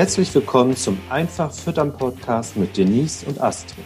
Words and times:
Herzlich 0.00 0.34
willkommen 0.34 0.74
zum 0.76 0.98
Einfach 1.10 1.52
Füttern 1.52 1.92
Podcast 1.92 2.56
mit 2.56 2.74
Denise 2.74 3.22
und 3.26 3.38
Astrid. 3.38 3.84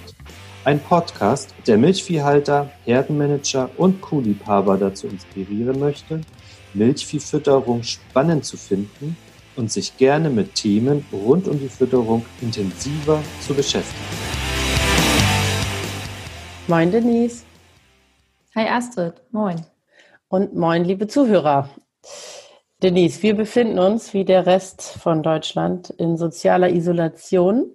Ein 0.65 0.79
Podcast, 0.79 1.53
der 1.67 1.77
Milchviehhalter, 1.77 2.71
Herdenmanager 2.85 3.69
und 3.79 4.01
Kuhliebhaber 4.01 4.79
dazu 4.79 5.09
inspirieren 5.09 5.81
möchte, 5.81 6.21
Milchviehfütterung 6.73 7.83
spannend 7.83 8.45
zu 8.45 8.57
finden 8.57 9.17
und 9.57 9.73
sich 9.73 9.97
gerne 9.97 10.31
mit 10.31 10.55
Themen 10.55 11.05
rund 11.13 11.49
um 11.49 11.59
die 11.59 11.69
Fütterung 11.69 12.25
intensiver 12.41 13.21
zu 13.41 13.53
beschäftigen. 13.53 13.99
Moin 16.69 16.93
Denise. 16.93 17.43
Hi 18.55 18.69
Astrid, 18.69 19.15
moin. 19.33 19.67
Und 20.29 20.55
moin 20.55 20.85
liebe 20.85 21.09
Zuhörer. 21.09 21.71
Denise, 22.85 23.23
wir 23.23 23.35
befinden 23.35 23.79
uns 23.79 24.13
wie 24.13 24.27
der 24.27 24.45
Rest 24.45 24.83
von 24.83 25.23
Deutschland 25.23 25.89
in 25.89 26.19
sozialer 26.19 26.69
Isolation. 26.69 27.71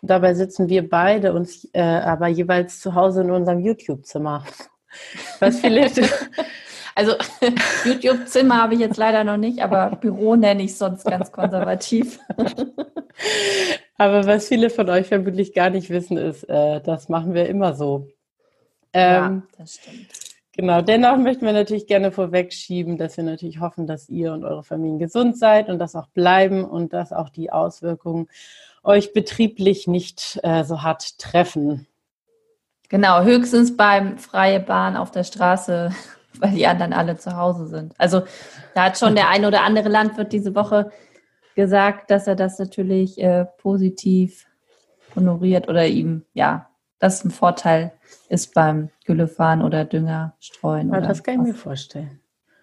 Dabei 0.00 0.32
sitzen 0.32 0.70
wir 0.70 0.88
beide 0.88 1.34
uns 1.34 1.68
äh, 1.74 1.82
aber 1.82 2.28
jeweils 2.28 2.80
zu 2.80 2.94
Hause 2.94 3.20
in 3.20 3.30
unserem 3.30 3.58
YouTube-Zimmer. 3.58 4.46
Was 5.38 5.60
vielleicht. 5.60 6.00
also 6.94 7.12
YouTube-Zimmer 7.84 8.62
habe 8.62 8.72
ich 8.72 8.80
jetzt 8.80 8.96
leider 8.96 9.22
noch 9.22 9.36
nicht, 9.36 9.60
aber 9.60 9.96
Büro 9.96 10.34
nenne 10.34 10.62
ich 10.62 10.78
sonst 10.78 11.04
ganz 11.04 11.30
konservativ. 11.30 12.18
aber 13.98 14.24
was 14.26 14.48
viele 14.48 14.70
von 14.70 14.88
euch 14.88 15.08
vermutlich 15.08 15.52
gar 15.52 15.68
nicht 15.68 15.90
wissen, 15.90 16.16
ist, 16.16 16.44
äh, 16.44 16.80
das 16.80 17.10
machen 17.10 17.34
wir 17.34 17.50
immer 17.50 17.74
so. 17.74 18.08
Ähm, 18.94 19.12
ja, 19.12 19.42
das 19.58 19.74
stimmt. 19.74 20.27
Genau, 20.58 20.82
dennoch 20.82 21.18
möchten 21.18 21.46
wir 21.46 21.52
natürlich 21.52 21.86
gerne 21.86 22.10
vorwegschieben, 22.10 22.98
dass 22.98 23.16
wir 23.16 23.22
natürlich 23.22 23.60
hoffen, 23.60 23.86
dass 23.86 24.08
ihr 24.08 24.32
und 24.32 24.42
eure 24.42 24.64
Familien 24.64 24.98
gesund 24.98 25.38
seid 25.38 25.68
und 25.68 25.78
das 25.78 25.94
auch 25.94 26.08
bleiben 26.08 26.64
und 26.64 26.92
dass 26.92 27.12
auch 27.12 27.28
die 27.28 27.52
Auswirkungen 27.52 28.26
euch 28.82 29.12
betrieblich 29.12 29.86
nicht 29.86 30.40
äh, 30.42 30.64
so 30.64 30.82
hart 30.82 31.20
treffen. 31.20 31.86
Genau, 32.88 33.22
höchstens 33.22 33.76
beim 33.76 34.18
freie 34.18 34.58
Bahn 34.58 34.96
auf 34.96 35.12
der 35.12 35.22
Straße, 35.22 35.92
weil 36.40 36.50
die 36.50 36.66
anderen 36.66 36.92
alle 36.92 37.16
zu 37.16 37.36
Hause 37.36 37.68
sind. 37.68 37.94
Also 37.96 38.22
da 38.74 38.86
hat 38.86 38.98
schon 38.98 39.14
der 39.14 39.28
eine 39.28 39.46
oder 39.46 39.62
andere 39.62 39.88
Landwirt 39.88 40.32
diese 40.32 40.56
Woche 40.56 40.90
gesagt, 41.54 42.10
dass 42.10 42.26
er 42.26 42.34
das 42.34 42.58
natürlich 42.58 43.22
äh, 43.22 43.44
positiv 43.58 44.48
honoriert 45.14 45.68
oder 45.68 45.86
ihm 45.86 46.24
ja 46.34 46.67
das 46.98 47.24
ein 47.24 47.30
Vorteil 47.30 47.92
ist 48.28 48.54
beim 48.54 48.90
Güllefahren 49.04 49.62
oder 49.62 49.84
Dünger 49.84 50.34
streuen. 50.40 50.92
Ja, 50.92 51.00
das 51.00 51.22
kann 51.22 51.34
ich 51.34 51.48
mir 51.48 51.54
vorstellen. 51.54 52.20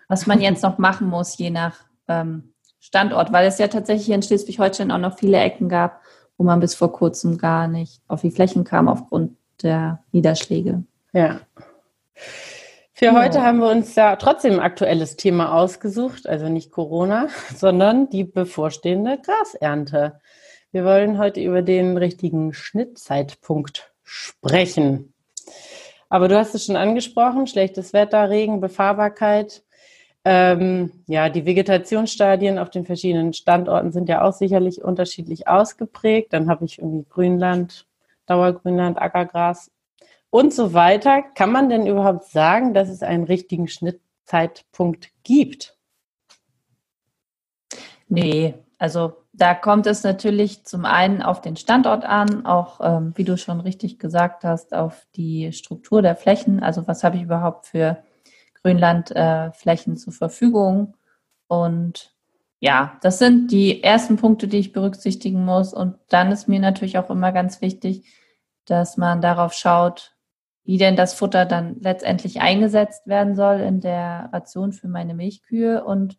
Was 0.08 0.28
man 0.28 0.41
jetzt 0.41 0.64
noch 0.64 0.78
machen 0.78 1.08
muss, 1.08 1.38
je 1.38 1.50
nach 1.50 1.78
ähm, 2.08 2.53
Standort, 2.80 3.31
weil 3.31 3.47
es 3.47 3.58
ja 3.58 3.67
tatsächlich 3.67 4.09
in 4.11 4.22
Schleswig-Holstein 4.22 4.91
auch 4.91 5.00
noch 5.00 5.17
viele 5.17 5.39
Ecken 5.39 5.69
gab, 5.69 6.02
wo 6.38 6.44
man 6.44 6.59
bis 6.59 6.75
vor 6.75 6.91
kurzem 6.91 7.38
gar 7.38 7.67
nicht 7.67 8.02
auf 8.08 8.22
die 8.22 8.31
Flächen 8.31 8.63
kam 8.63 8.88
aufgrund 8.88 9.38
der 9.63 10.03
Niederschläge. 10.11 10.83
Ja. 11.13 11.39
Für 12.94 13.06
ja. 13.06 13.13
heute 13.13 13.41
haben 13.41 13.59
wir 13.59 13.69
uns 13.69 13.95
ja 13.95 14.16
trotzdem 14.17 14.53
ein 14.53 14.59
aktuelles 14.59 15.16
Thema 15.16 15.53
ausgesucht, 15.53 16.28
also 16.28 16.47
nicht 16.47 16.72
Corona, 16.72 17.28
sondern 17.56 18.09
die 18.09 18.23
bevorstehende 18.23 19.17
Grasernte. 19.17 20.19
Wir 20.72 20.86
wollen 20.86 21.17
heute 21.17 21.41
über 21.41 21.61
den 21.61 21.97
richtigen 21.97 22.53
Schnittzeitpunkt 22.53 23.94
sprechen. 24.05 25.13
Aber 26.07 26.27
du 26.27 26.37
hast 26.37 26.55
es 26.55 26.65
schon 26.65 26.77
angesprochen, 26.77 27.47
schlechtes 27.47 27.91
Wetter, 27.91 28.29
Regen, 28.29 28.61
Befahrbarkeit. 28.61 29.63
Ähm, 30.23 31.03
ja, 31.07 31.29
die 31.29 31.45
Vegetationsstadien 31.45 32.57
auf 32.57 32.69
den 32.69 32.85
verschiedenen 32.85 33.33
Standorten 33.33 33.91
sind 33.91 34.09
ja 34.09 34.23
auch 34.23 34.33
sicherlich 34.33 34.83
unterschiedlich 34.83 35.47
ausgeprägt. 35.47 36.33
Dann 36.33 36.49
habe 36.49 36.65
ich 36.65 36.79
irgendwie 36.79 37.05
Grünland, 37.09 37.85
Dauergrünland, 38.25 38.97
Ackergras 38.99 39.71
und 40.29 40.53
so 40.53 40.73
weiter. 40.73 41.21
Kann 41.21 41.51
man 41.51 41.69
denn 41.69 41.85
überhaupt 41.85 42.25
sagen, 42.25 42.73
dass 42.73 42.89
es 42.89 43.03
einen 43.03 43.25
richtigen 43.25 43.67
Schnittzeitpunkt 43.67 45.09
gibt? 45.23 45.77
Nee, 48.07 48.55
also 48.77 49.25
da 49.38 49.53
kommt 49.53 49.85
es 49.85 50.03
natürlich 50.03 50.66
zum 50.66 50.85
einen 50.85 51.22
auf 51.22 51.41
den 51.41 51.57
Standort 51.57 52.06
an, 52.06 52.46
auch 52.46 52.79
ähm, 52.81 53.13
wie 53.16 53.25
du 53.25 53.38
schon 53.38 53.59
richtig 53.59 54.00
gesagt 54.00 54.44
hast, 54.44 54.73
auf 54.73 55.06
die 55.16 55.51
Struktur 55.51 56.01
der 56.01 56.16
Flächen. 56.16 56.63
Also 56.63 56.88
was 56.88 57.03
habe 57.03 57.18
ich 57.18 57.23
überhaupt 57.23 57.68
für 57.68 57.97
Grünlandflächen 58.62 59.94
äh, 59.94 59.97
zur 59.97 60.13
Verfügung? 60.13 60.95
Und 61.47 62.13
ja, 62.59 62.97
das 63.01 63.19
sind 63.19 63.51
die 63.51 63.84
ersten 63.84 64.16
Punkte, 64.16 64.47
die 64.47 64.57
ich 64.57 64.72
berücksichtigen 64.72 65.44
muss. 65.44 65.74
Und 65.74 65.95
dann 66.09 66.31
ist 66.31 66.47
mir 66.47 66.59
natürlich 66.59 66.97
auch 66.97 67.09
immer 67.09 67.31
ganz 67.34 67.62
wichtig, 67.62 68.06
dass 68.66 68.95
man 68.95 69.22
darauf 69.22 69.53
schaut, 69.53 70.16
wie 70.63 70.78
denn 70.78 70.95
das 70.95 71.13
Futter 71.13 71.45
dann 71.45 71.75
letztendlich 71.81 72.41
eingesetzt 72.41 73.06
werden 73.06 73.35
soll 73.35 73.59
in 73.59 73.81
der 73.81 74.29
Ration 74.31 74.72
für 74.72 74.88
meine 74.88 75.13
Milchkühe 75.13 75.84
und 75.84 76.18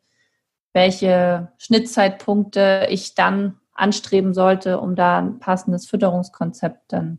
welche 0.77 1.49
Schnittzeitpunkte 1.57 2.87
ich 2.91 3.15
dann 3.15 3.59
anstreben 3.73 4.35
sollte, 4.35 4.79
um 4.79 4.95
da 4.95 5.17
ein 5.21 5.39
passendes 5.39 5.87
Fütterungskonzept 5.87 6.93
dann 6.93 7.19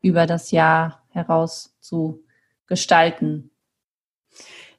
über 0.00 0.24
das 0.24 0.52
Jahr 0.52 1.02
heraus 1.10 1.76
zu 1.80 2.24
gestalten. 2.66 3.50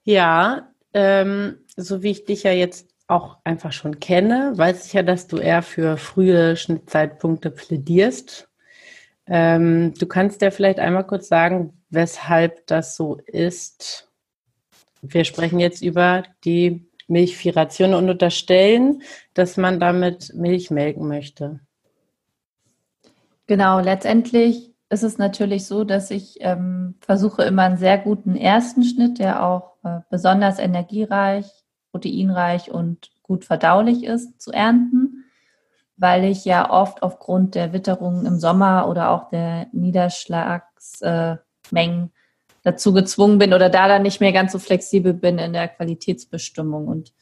Ja, 0.04 0.72
ähm, 0.92 1.60
so 1.78 2.02
wie 2.02 2.10
ich 2.10 2.26
dich 2.26 2.42
ja 2.42 2.52
jetzt 2.52 2.90
auch 3.06 3.38
einfach 3.44 3.72
schon 3.72 4.00
kenne, 4.00 4.54
weiß 4.56 4.88
ich 4.88 4.94
ja, 4.94 5.04
dass 5.04 5.28
du 5.28 5.38
eher 5.38 5.62
für 5.62 5.96
frühe 5.96 6.56
Schnittzeitpunkte 6.56 7.52
plädierst. 7.52 8.50
Ähm, 9.28 9.94
du 10.00 10.08
kannst 10.08 10.42
ja 10.42 10.50
vielleicht 10.50 10.80
einmal 10.80 11.06
kurz 11.06 11.28
sagen, 11.28 11.80
weshalb 11.92 12.66
das 12.66 12.96
so 12.96 13.20
ist. 13.28 14.12
Wir 15.04 15.26
sprechen 15.26 15.60
jetzt 15.60 15.84
über 15.84 16.24
die 16.44 16.90
Milchviration 17.08 17.94
und 17.94 18.10
unterstellen, 18.10 19.02
dass 19.34 19.58
man 19.58 19.80
damit 19.80 20.34
Milch 20.34 20.72
melken 20.72 21.08
möchte. 21.08 21.60
Genau, 23.48 23.80
letztendlich 23.80 24.74
ist 24.90 25.04
es 25.04 25.18
natürlich 25.18 25.66
so, 25.66 25.84
dass 25.84 26.12
ich 26.12 26.38
ähm, 26.40 26.96
versuche 27.00 27.44
immer 27.44 27.64
einen 27.64 27.78
sehr 27.78 27.98
guten 27.98 28.36
ersten 28.36 28.84
Schnitt, 28.84 29.20
der 29.20 29.44
auch 29.44 29.78
äh, 29.84 30.00
besonders 30.10 30.60
energiereich, 30.60 31.46
proteinreich 31.92 32.72
und 32.72 33.12
gut 33.24 33.46
verdaulich 33.46 34.04
ist, 34.04 34.42
zu 34.42 34.52
ernten, 34.52 35.26
weil 35.98 36.26
ich 36.26 36.46
ja 36.46 36.70
oft 36.70 37.04
aufgrund 37.04 37.56
der 37.56 37.74
Witterungen 37.74 38.26
im 38.26 38.40
Sommer 38.40 38.88
oder 38.90 39.10
auch 39.10 39.30
der 39.30 39.68
Niederschlagsmengen 39.72 41.40
äh, 42.04 42.15
dazu 42.66 42.94
gezwungen 42.94 43.38
bin 43.38 43.54
oder 43.54 43.70
da 43.70 43.88
dann 43.88 44.02
nicht 44.02 44.20
mehr 44.20 44.34
ganz 44.34 44.52
so 44.52 44.58
flexibel 44.60 45.14
bin 45.14 45.38
in 45.38 45.54
der 45.54 45.68
Qualitätsbestimmung. 45.68 46.88
Und 46.88 47.14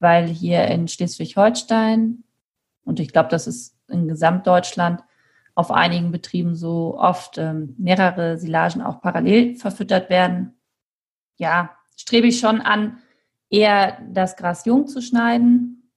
weil 0.00 0.26
hier 0.26 0.64
in 0.64 0.88
Schleswig-Holstein, 0.88 2.24
und 2.84 2.98
ich 2.98 3.12
glaube, 3.12 3.28
das 3.28 3.46
ist 3.46 3.76
in 3.88 4.08
Gesamtdeutschland, 4.08 5.02
auf 5.54 5.70
einigen 5.70 6.10
Betrieben 6.10 6.56
so 6.56 6.96
oft 6.98 7.36
ähm, 7.36 7.74
mehrere 7.76 8.38
Silagen 8.38 8.80
auch 8.80 9.02
parallel 9.02 9.56
verfüttert 9.56 10.08
werden, 10.08 10.56
ja, 11.36 11.70
strebe 11.96 12.28
ich 12.28 12.40
schon 12.40 12.62
an, 12.62 12.98
eher 13.50 13.98
das 14.10 14.36
Gras 14.36 14.64
jung 14.64 14.86
zu 14.86 15.02
schneiden, 15.02 15.90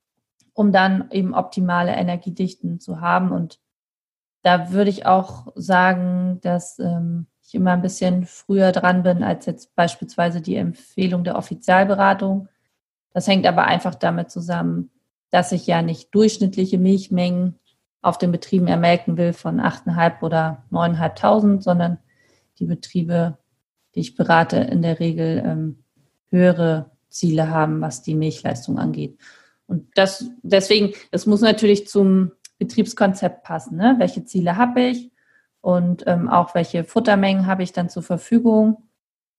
um 0.51 0.73
dann 0.73 1.09
eben 1.11 1.33
optimale 1.33 1.93
Energiedichten 1.93 2.81
zu 2.81 2.99
haben. 2.99 3.31
Und 3.31 3.59
da 4.41 4.73
würde 4.73 4.89
ich 4.89 5.05
auch 5.05 5.47
sagen, 5.55 6.39
dass 6.41 6.77
ähm, 6.79 7.27
ich 7.51 7.55
immer 7.55 7.73
ein 7.73 7.81
bisschen 7.81 8.25
früher 8.25 8.71
dran 8.71 9.03
bin 9.03 9.23
als 9.23 9.45
jetzt 9.45 9.75
beispielsweise 9.75 10.41
die 10.41 10.55
Empfehlung 10.55 11.25
der 11.25 11.35
Offizialberatung. 11.35 12.47
Das 13.13 13.27
hängt 13.27 13.45
aber 13.45 13.65
einfach 13.65 13.95
damit 13.95 14.31
zusammen, 14.31 14.89
dass 15.31 15.51
ich 15.51 15.67
ja 15.67 15.81
nicht 15.81 16.15
durchschnittliche 16.15 16.77
Milchmengen 16.77 17.59
auf 18.01 18.17
den 18.17 18.31
Betrieben 18.31 18.67
ermelken 18.67 19.17
will 19.17 19.33
von 19.33 19.59
8.500 19.59 20.21
oder 20.21 20.63
9.500, 20.71 21.61
sondern 21.61 21.97
die 22.57 22.65
Betriebe, 22.65 23.37
die 23.95 23.99
ich 23.99 24.15
berate, 24.15 24.57
in 24.57 24.81
der 24.81 24.99
Regel 24.99 25.43
ähm, 25.45 25.83
höhere 26.29 26.91
Ziele 27.09 27.49
haben, 27.49 27.81
was 27.81 28.01
die 28.01 28.15
Milchleistung 28.15 28.79
angeht. 28.79 29.19
Und 29.67 29.89
das 29.95 30.25
deswegen, 30.41 30.93
es 31.11 31.25
muss 31.25 31.41
natürlich 31.41 31.87
zum 31.87 32.31
Betriebskonzept 32.59 33.43
passen. 33.43 33.77
Ne? 33.77 33.95
Welche 33.97 34.23
Ziele 34.23 34.55
habe 34.55 34.81
ich? 34.81 35.10
Und 35.61 36.03
ähm, 36.07 36.27
auch 36.27 36.55
welche 36.55 36.83
Futtermengen 36.83 37.45
habe 37.45 37.63
ich 37.63 37.71
dann 37.71 37.89
zur 37.89 38.03
Verfügung. 38.03 38.89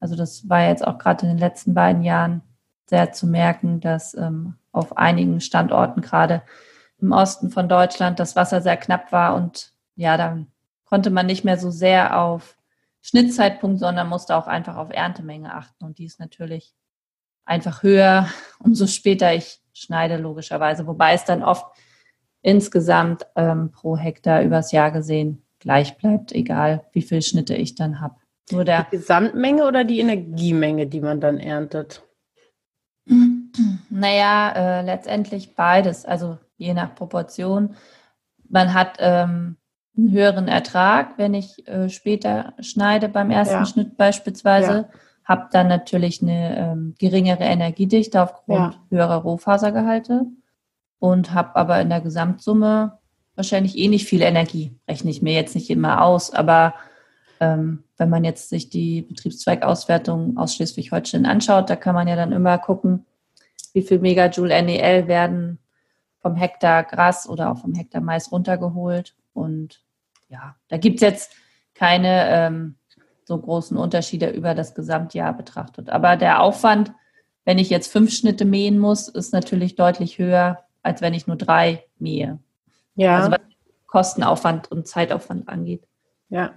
Also 0.01 0.17
das 0.17 0.49
war 0.49 0.63
jetzt 0.63 0.87
auch 0.87 0.99
gerade 0.99 1.27
in 1.27 1.33
den 1.33 1.39
letzten 1.39 1.75
beiden 1.75 2.03
Jahren 2.03 2.43
sehr 2.87 3.13
zu 3.13 3.27
merken, 3.27 3.81
dass 3.81 4.15
ähm, 4.15 4.55
auf 4.71 4.97
einigen 4.97 5.41
Standorten 5.41 6.01
gerade 6.01 6.43
im 6.99 7.13
Osten 7.13 7.51
von 7.51 7.69
Deutschland 7.69 8.21
das 8.21 8.37
Wasser 8.37 8.61
sehr 8.61 8.77
knapp 8.77 9.13
war 9.13 9.35
und 9.35 9.73
ja, 9.97 10.17
dann 10.17 10.47
konnte 10.85 11.11
man 11.11 11.27
nicht 11.27 11.45
mehr 11.45 11.59
so 11.59 11.71
sehr 11.71 12.21
auf 12.21 12.57
Schnittzeitpunkt, 13.03 13.81
sondern 13.81 14.09
musste 14.09 14.37
auch 14.37 14.47
einfach 14.47 14.77
auf 14.77 14.91
Erntemenge 14.91 15.55
achten 15.55 15.85
und 15.85 15.99
die 15.99 16.05
ist 16.05 16.21
natürlich 16.21 16.75
einfach 17.45 17.83
höher, 17.83 18.29
umso 18.61 18.87
später 18.87 19.35
ich 19.35 19.61
schneide 19.73 20.17
logischerweise, 20.17 20.87
wobei 20.87 21.15
es 21.15 21.25
dann 21.25 21.43
oft 21.43 21.67
insgesamt 22.43 23.27
ähm, 23.37 23.73
pro 23.73 23.97
Hektar 23.97 24.43
übers 24.43 24.73
Jahr 24.73 24.91
gesehen 24.91 25.45
gleich 25.63 25.97
bleibt, 25.97 26.33
egal 26.33 26.85
wie 26.93 27.03
viele 27.03 27.23
Schnitte 27.23 27.55
ich 27.55 27.75
dann 27.75 28.01
habe. 28.01 28.17
Nur 28.51 28.65
der 28.65 28.85
die 28.85 28.97
Gesamtmenge 28.97 29.67
oder 29.67 29.85
die 29.85 30.01
Energiemenge, 30.01 30.87
die 30.87 31.01
man 31.01 31.21
dann 31.21 31.39
erntet? 31.39 32.03
Naja, 33.91 34.53
äh, 34.53 34.83
letztendlich 34.83 35.55
beides, 35.55 36.07
also 36.07 36.39
je 36.57 36.73
nach 36.73 36.95
Proportion. 36.95 37.75
Man 38.49 38.73
hat 38.73 38.97
ähm, 38.99 39.59
einen 39.95 40.11
höheren 40.11 40.49
Ertrag, 40.49 41.19
wenn 41.19 41.35
ich 41.35 41.69
äh, 41.69 41.91
später 41.91 42.55
schneide 42.61 43.11
beim 43.11 43.31
ersten 43.31 43.57
ja. 43.57 43.67
Schnitt 43.67 43.99
beispielsweise. 43.99 44.73
Ja. 44.73 44.99
Habe 45.25 45.49
dann 45.53 45.69
natürlich 45.69 46.23
eine 46.23 46.57
ähm, 46.57 46.95
geringere 46.99 47.45
Energiedichte 47.45 48.23
aufgrund 48.23 48.75
ja. 48.75 48.81
höherer 48.89 49.17
Rohfasergehalte 49.17 50.25
und 50.99 51.35
habe 51.35 51.55
aber 51.57 51.79
in 51.83 51.91
der 51.91 52.01
Gesamtsumme 52.01 52.99
wahrscheinlich 53.35 53.77
eh 53.79 53.89
nicht 53.89 54.07
viel 54.07 54.23
Energie. 54.23 54.75
Rechne 54.89 55.11
ich 55.11 55.23
mir 55.23 55.35
jetzt 55.35 55.55
nicht 55.55 55.71
immer 55.71 56.03
aus, 56.03 56.33
aber 56.33 56.75
ähm, 57.41 57.85
wenn 57.97 58.11
man 58.11 58.25
jetzt 58.25 58.49
sich 58.49 58.71
die 58.71 59.03
Betriebszweigauswertung 59.03 60.37
aus 60.37 60.55
Schleswig-Holstein 60.55 61.27
anschaut, 61.27 61.71
da 61.71 61.77
kann 61.77 61.95
man 61.95 62.09
ja 62.09 62.17
dann 62.17 62.33
immer 62.33 62.59
gucken, 62.59 63.07
wie 63.73 63.83
viel 63.83 63.99
Megajoule 63.99 64.63
NEL 64.63 65.09
werden 65.09 65.59
vom 66.21 66.37
Hektar 66.37 66.85
Gras 66.85 67.29
oder 67.29 67.51
auch 67.51 67.59
vom 67.59 67.75
Hektar 67.75 68.01
Mais 68.01 68.31
runtergeholt. 68.31 69.15
Und 69.35 69.83
ja, 70.29 70.57
da 70.69 70.77
gibt 70.77 70.97
es 70.97 71.03
jetzt 71.03 71.33
keine 71.75 72.29
ähm, 72.29 72.77
so 73.25 73.39
großen 73.39 73.77
Unterschiede 73.77 74.31
über 74.31 74.55
das 74.55 74.75
Gesamtjahr 74.75 75.33
betrachtet. 75.33 75.91
Aber 75.91 76.17
der 76.17 76.43
Aufwand, 76.43 76.93
wenn 77.45 77.59
ich 77.59 77.71
jetzt 77.71 77.91
fünf 77.91 78.13
Schnitte 78.13 78.45
mähen 78.45 78.79
muss, 78.79 79.09
ist 79.09 79.33
natürlich 79.33 79.75
deutlich 79.75 80.19
höher, 80.19 80.65
als 80.83 81.01
wenn 81.01 81.15
ich 81.15 81.27
nur 81.27 81.37
drei 81.37 81.85
mähe. 81.99 82.39
Ja. 82.95 83.19
Also 83.19 83.31
was 83.33 83.41
Kostenaufwand 83.87 84.71
und 84.71 84.87
Zeitaufwand 84.87 85.49
angeht. 85.49 85.87
Ja. 86.31 86.55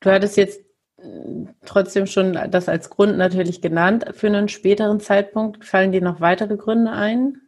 Du 0.00 0.10
hattest 0.10 0.36
jetzt 0.36 0.60
äh, 0.98 1.46
trotzdem 1.64 2.06
schon 2.06 2.38
das 2.50 2.68
als 2.68 2.90
Grund 2.90 3.16
natürlich 3.16 3.62
genannt. 3.62 4.04
Für 4.12 4.26
einen 4.26 4.48
späteren 4.48 5.00
Zeitpunkt 5.00 5.64
fallen 5.64 5.92
dir 5.92 6.02
noch 6.02 6.20
weitere 6.20 6.56
Gründe 6.56 6.92
ein, 6.92 7.40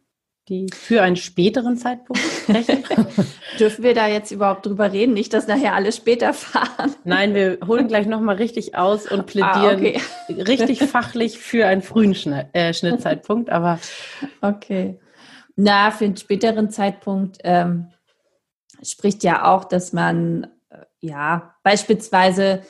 die 0.49 0.67
für 0.73 1.03
einen 1.03 1.15
späteren 1.15 1.77
Zeitpunkt 1.77 2.21
sprechen? 2.21 2.83
Dürfen 3.59 3.83
wir 3.83 3.93
da 3.93 4.07
jetzt 4.07 4.31
überhaupt 4.31 4.65
drüber 4.65 4.91
reden? 4.91 5.13
Nicht, 5.13 5.33
dass 5.33 5.47
nachher 5.47 5.75
alle 5.75 5.91
später 5.91 6.33
fahren. 6.33 6.95
Nein, 7.03 7.35
wir 7.35 7.59
holen 7.67 7.87
gleich 7.87 8.07
nochmal 8.07 8.37
richtig 8.37 8.75
aus 8.75 9.09
und 9.09 9.19
ah, 9.19 9.23
plädieren 9.23 9.85
ah, 9.85 10.31
okay. 10.31 10.41
richtig 10.41 10.83
fachlich 10.83 11.37
für 11.37 11.67
einen 11.67 11.83
frühen 11.83 12.15
Schnitt, 12.15 12.47
äh, 12.53 12.73
Schnittzeitpunkt. 12.73 13.51
Aber 13.51 13.79
okay. 14.41 14.99
Na, 15.61 15.91
für 15.91 16.05
einen 16.05 16.15
späteren 16.15 16.69
Zeitpunkt 16.69 17.39
ähm, 17.43 17.87
spricht 18.81 19.25
ja 19.25 19.43
auch, 19.43 19.65
dass 19.65 19.91
man 19.91 20.47
äh, 20.69 20.85
ja 21.01 21.53
beispielsweise 21.63 22.61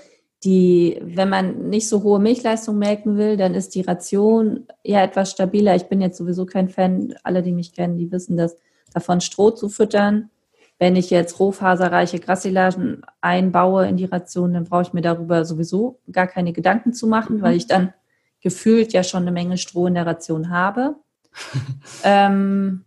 die, 0.44 1.00
wenn 1.04 1.30
man 1.30 1.70
nicht 1.70 1.88
so 1.88 2.02
hohe 2.02 2.18
Milchleistung 2.18 2.80
melken 2.80 3.16
will, 3.16 3.38
dann 3.38 3.54
ist 3.54 3.76
die 3.76 3.82
Ration 3.82 4.66
ja 4.84 5.04
etwas 5.04 5.30
stabiler. 5.30 5.76
Ich 5.76 5.84
bin 5.84 6.02
jetzt 6.02 6.18
sowieso 6.18 6.48
kein 6.48 6.68
Fan, 6.68 7.14
alle, 7.22 7.44
die 7.44 7.52
mich 7.52 7.74
kennen, 7.74 8.00
die 8.00 8.12
wissen 8.12 8.38
das, 8.38 8.58
davon 8.92 9.22
Stroh 9.22 9.52
zu 9.52 9.70
füttern. 9.70 10.32
Wenn 10.80 10.96
ich 10.96 11.12
jetzt 11.12 11.40
rohfaserreiche 11.40 12.20
Grassilagen 12.20 13.04
einbaue 13.22 13.88
in 13.88 13.98
die 13.98 14.06
Ration, 14.06 14.54
dann 14.54 14.64
brauche 14.64 14.82
ich 14.82 14.94
mir 14.94 15.02
darüber 15.02 15.46
sowieso 15.46 16.00
gar 16.12 16.26
keine 16.26 16.54
Gedanken 16.54 16.94
zu 16.94 17.06
machen, 17.06 17.38
mhm. 17.38 17.42
weil 17.44 17.56
ich 17.56 17.68
dann 17.68 17.94
gefühlt 18.42 18.94
ja 18.94 19.04
schon 19.04 19.22
eine 19.22 19.32
Menge 19.32 19.60
Stroh 19.60 19.86
in 19.86 19.94
der 19.94 20.08
Ration 20.08 20.50
habe. 20.50 20.96
ähm, 22.04 22.86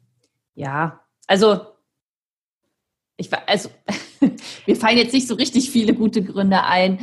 ja, 0.54 1.00
also 1.26 1.60
ich 3.16 3.30
also 3.46 3.68
mir 4.66 4.76
fallen 4.76 4.98
jetzt 4.98 5.14
nicht 5.14 5.28
so 5.28 5.34
richtig 5.34 5.70
viele 5.70 5.94
gute 5.94 6.22
Gründe 6.22 6.64
ein, 6.64 6.98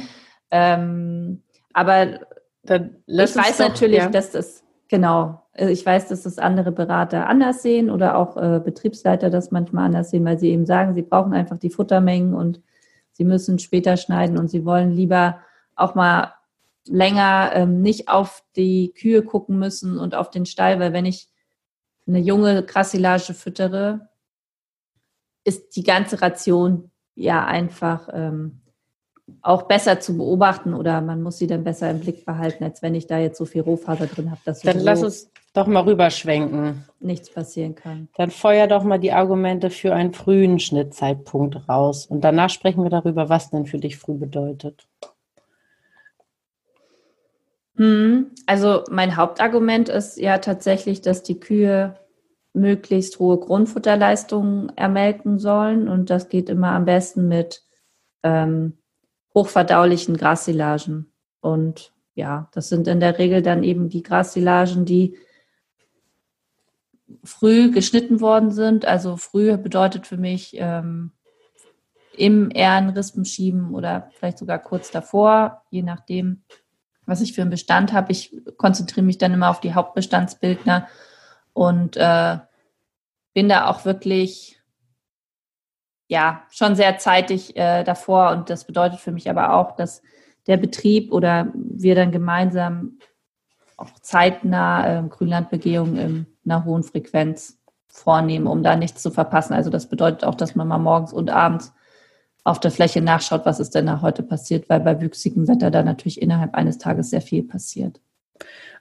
ähm, 0.52 1.44
aber 1.74 2.20
ich 2.64 3.36
weiß 3.36 3.58
doch, 3.58 3.70
natürlich, 3.70 4.00
ja. 4.00 4.10
dass 4.10 4.32
das 4.32 4.64
genau, 4.90 5.42
äh, 5.54 5.72
ich 5.72 5.86
weiß, 5.86 6.10
dass 6.10 6.24
das 6.24 6.38
andere 6.38 6.72
Berater 6.72 7.28
anders 7.28 7.62
sehen 7.62 7.90
oder 7.90 8.18
auch 8.18 8.36
äh, 8.36 8.60
Betriebsleiter 8.60 9.30
das 9.30 9.52
manchmal 9.52 9.86
anders 9.86 10.10
sehen, 10.10 10.26
weil 10.26 10.38
sie 10.38 10.50
eben 10.50 10.66
sagen, 10.66 10.94
sie 10.94 11.04
brauchen 11.04 11.34
einfach 11.34 11.58
die 11.58 11.70
Futtermengen 11.70 12.34
und 12.34 12.62
sie 13.14 13.24
müssen 13.24 13.60
später 13.60 13.96
schneiden 13.96 14.38
und 14.38 14.50
sie 14.50 14.66
wollen 14.66 14.92
lieber 14.92 15.40
auch 15.76 15.96
mal 15.96 16.34
länger 16.88 17.52
ähm, 17.54 17.82
nicht 17.82 18.10
auf 18.10 18.44
die 18.56 18.94
Kühe 18.94 19.24
gucken 19.24 19.60
müssen 19.60 19.98
und 19.98 20.16
auf 20.16 20.30
den 20.30 20.46
Stall, 20.46 20.80
weil 20.80 20.94
wenn 20.94 21.06
ich 21.06 21.30
eine 22.08 22.20
junge 22.20 22.64
Grassilage 22.64 23.34
füttere, 23.34 24.10
ist 25.44 25.76
die 25.76 25.84
ganze 25.84 26.22
Ration 26.22 26.92
ja 27.16 27.46
einfach 27.46 28.10
ähm, 28.12 28.62
auch 29.42 29.64
besser 29.64 30.00
zu 30.00 30.18
beobachten 30.18 30.74
oder 30.74 31.02
man 31.02 31.22
muss 31.22 31.38
sie 31.38 31.48
dann 31.48 31.64
besser 31.64 31.90
im 31.92 32.00
Blick 32.00 32.26
behalten, 32.26 32.64
als 32.64 32.82
wenn 32.82 32.96
ich 32.96 33.08
da 33.08 33.20
jetzt 33.20 33.38
so 33.38 33.46
viel 33.46 33.62
Rohfaser 33.62 34.08
drin 34.08 34.32
habe. 34.32 34.42
Dass 34.46 34.62
dann 34.62 34.80
lass 34.80 35.04
uns 35.04 35.32
doch 35.54 35.68
mal 35.68 35.84
rüberschwenken. 35.84 36.86
Nichts 37.00 37.32
passieren 37.32 37.76
kann. 37.76 38.08
Dann 38.16 38.32
feuer 38.32 38.68
doch 38.68 38.84
mal 38.84 39.00
die 39.00 39.12
Argumente 39.12 39.70
für 39.70 39.94
einen 39.94 40.14
frühen 40.14 40.60
Schnittzeitpunkt 40.60 41.68
raus. 41.68 42.06
Und 42.06 42.22
danach 42.22 42.50
sprechen 42.50 42.84
wir 42.84 42.90
darüber, 42.90 43.30
was 43.30 43.50
denn 43.50 43.66
für 43.66 43.80
dich 43.80 43.98
früh 43.98 44.14
bedeutet. 44.14 44.88
Hm, 47.80 48.32
also 48.46 48.84
mein 48.92 49.16
Hauptargument 49.16 49.88
ist 49.88 50.18
ja 50.18 50.40
tatsächlich, 50.40 51.00
dass 51.00 51.24
die 51.24 51.40
Kühe 51.40 51.98
möglichst 52.52 53.20
hohe 53.20 53.40
Grundfutterleistungen 53.40 54.76
ermelken 54.76 55.40
sollen. 55.40 55.88
Und 55.88 56.10
das 56.10 56.28
geht 56.28 56.50
immer 56.50 56.74
am 56.74 56.84
besten 56.84 57.30
mit 57.30 57.64
ähm, 58.22 58.78
hochverdaulichen 59.34 60.18
Grassilagen. 60.18 61.14
Und 61.40 61.94
ja, 62.16 62.50
das 62.52 62.68
sind 62.68 62.86
in 62.90 63.00
der 63.00 63.18
Regel 63.18 63.42
dann 63.42 63.64
eben 63.64 63.88
die 63.88 64.04
Grassilagen, 64.04 64.84
die 64.84 65.18
früh 67.24 67.72
geschnitten 67.72 68.20
worden 68.20 68.52
sind. 68.52 68.84
Also 68.84 69.16
früh 69.16 69.56
bedeutet 69.56 70.06
für 70.06 70.18
mich 70.18 70.54
ähm, 70.58 71.12
im 72.18 72.52
Ehrenrispen 72.54 73.24
schieben 73.24 73.74
oder 73.74 74.10
vielleicht 74.16 74.40
sogar 74.40 74.60
kurz 74.60 74.92
davor, 74.92 75.62
je 75.70 75.82
nachdem, 75.82 76.44
was 77.10 77.22
ich 77.22 77.34
für 77.34 77.42
einen 77.42 77.50
Bestand 77.50 77.94
habe. 77.94 78.12
Ich 78.12 78.36
konzentriere 78.58 79.06
mich 79.06 79.18
dann 79.18 79.34
immer 79.34 79.50
auf 79.50 79.60
die 79.60 79.74
Hauptbestandsbildner 79.74 80.88
und 81.54 81.98
äh, 81.98 82.38
bin 83.34 83.50
da 83.50 83.68
auch 83.68 83.86
wirklich 83.86 84.62
ja 86.08 86.44
schon 86.50 86.76
sehr 86.76 86.98
zeitig 86.98 87.56
äh, 87.56 87.84
davor. 87.84 88.32
Und 88.32 88.50
das 88.50 88.66
bedeutet 88.66 89.00
für 89.00 89.12
mich 89.12 89.30
aber 89.30 89.54
auch, 89.54 89.76
dass 89.76 90.02
der 90.48 90.58
Betrieb 90.58 91.12
oder 91.12 91.48
wir 91.54 91.96
dann 91.96 92.12
gemeinsam 92.12 92.98
auch 93.78 93.92
zeitnah 94.02 95.00
äh, 95.00 95.08
Grünlandbegehungen 95.08 95.98
in 95.98 96.26
einer 96.46 96.66
hohen 96.66 96.84
Frequenz 96.84 97.60
vornehmen, 97.88 98.48
um 98.48 98.64
da 98.64 98.76
nichts 98.76 99.02
zu 99.02 99.12
verpassen. 99.12 99.54
Also 99.54 99.70
das 99.70 99.88
bedeutet 99.88 100.24
auch, 100.24 100.36
dass 100.36 100.56
man 100.56 100.68
mal 100.68 100.78
morgens 100.78 101.14
und 101.14 101.30
abends 101.30 101.74
auf 102.44 102.60
der 102.60 102.72
Fläche 102.72 103.02
nachschaut, 103.02 103.46
was 103.46 103.60
ist 103.60 103.76
denn 103.76 103.86
da 103.86 104.02
heute 104.02 104.24
passiert, 104.24 104.70
weil 104.70 104.80
bei 104.80 105.02
wüchsigem 105.02 105.48
Wetter 105.48 105.72
da 105.72 105.84
natürlich 105.84 106.22
innerhalb 106.22 106.56
eines 106.56 106.78
Tages 106.78 107.10
sehr 107.10 107.22
viel 107.22 107.44
passiert. 107.44 108.00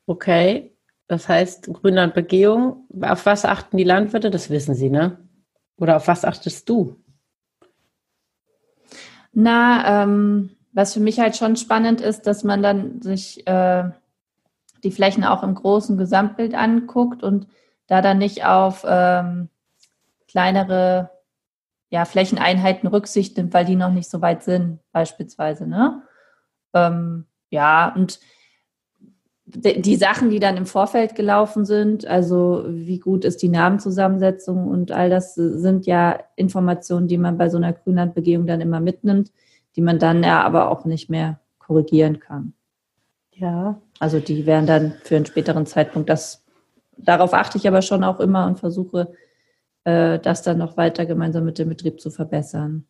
Okay, 0.06 0.72
das 1.06 1.28
heißt 1.28 1.72
Grünlandbegehung. 1.72 2.86
Auf 3.02 3.26
was 3.26 3.44
achten 3.44 3.76
die 3.76 3.84
Landwirte? 3.84 4.30
Das 4.30 4.50
wissen 4.50 4.74
sie, 4.74 4.90
ne? 4.90 5.18
Oder 5.76 5.96
auf 5.96 6.08
was 6.08 6.24
achtest 6.24 6.68
du? 6.68 6.96
Na, 9.32 10.02
ähm, 10.02 10.50
was 10.72 10.94
für 10.94 11.00
mich 11.00 11.20
halt 11.20 11.36
schon 11.36 11.56
spannend 11.56 12.00
ist, 12.00 12.26
dass 12.26 12.44
man 12.44 12.62
dann 12.62 13.02
sich 13.02 13.46
äh, 13.46 13.84
die 14.84 14.90
Flächen 14.90 15.24
auch 15.24 15.42
im 15.42 15.54
großen 15.54 15.96
Gesamtbild 15.96 16.54
anguckt 16.54 17.22
und 17.22 17.46
da 17.86 18.02
dann 18.02 18.18
nicht 18.18 18.44
auf 18.44 18.84
ähm, 18.86 19.48
kleinere 20.28 21.10
ja, 21.90 22.04
Flächeneinheiten 22.04 22.88
Rücksicht 22.88 23.36
nimmt, 23.36 23.54
weil 23.54 23.64
die 23.64 23.76
noch 23.76 23.92
nicht 23.92 24.10
so 24.10 24.20
weit 24.20 24.42
sind, 24.42 24.80
beispielsweise. 24.92 25.66
Ne? 25.66 26.02
Ähm, 26.74 27.24
ja, 27.50 27.92
und 27.94 28.20
die 29.46 29.96
Sachen, 29.96 30.28
die 30.28 30.40
dann 30.40 30.58
im 30.58 30.66
Vorfeld 30.66 31.14
gelaufen 31.14 31.64
sind, 31.64 32.06
also 32.06 32.64
wie 32.68 32.98
gut 32.98 33.24
ist 33.24 33.40
die 33.40 33.48
Namenzusammensetzung 33.48 34.68
und 34.68 34.92
all 34.92 35.08
das 35.08 35.34
sind 35.34 35.86
ja 35.86 36.18
Informationen, 36.36 37.08
die 37.08 37.16
man 37.16 37.38
bei 37.38 37.48
so 37.48 37.56
einer 37.56 37.72
Grünlandbegehung 37.72 38.46
dann 38.46 38.60
immer 38.60 38.80
mitnimmt, 38.80 39.32
die 39.74 39.80
man 39.80 39.98
dann 39.98 40.22
ja 40.22 40.42
aber 40.42 40.70
auch 40.70 40.84
nicht 40.84 41.08
mehr 41.08 41.40
korrigieren 41.58 42.20
kann. 42.20 42.52
Ja. 43.32 43.80
Also 43.98 44.20
die 44.20 44.44
wären 44.44 44.66
dann 44.66 44.92
für 45.02 45.16
einen 45.16 45.26
späteren 45.26 45.64
Zeitpunkt. 45.64 46.10
Das, 46.10 46.44
darauf 46.98 47.32
achte 47.32 47.56
ich 47.56 47.66
aber 47.66 47.80
schon 47.80 48.04
auch 48.04 48.20
immer 48.20 48.46
und 48.46 48.58
versuche 48.58 49.12
äh, 49.88 50.18
das 50.18 50.42
dann 50.42 50.58
noch 50.58 50.76
weiter 50.76 51.06
gemeinsam 51.06 51.44
mit 51.44 51.58
dem 51.58 51.70
Betrieb 51.70 52.00
zu 52.00 52.10
verbessern. 52.10 52.86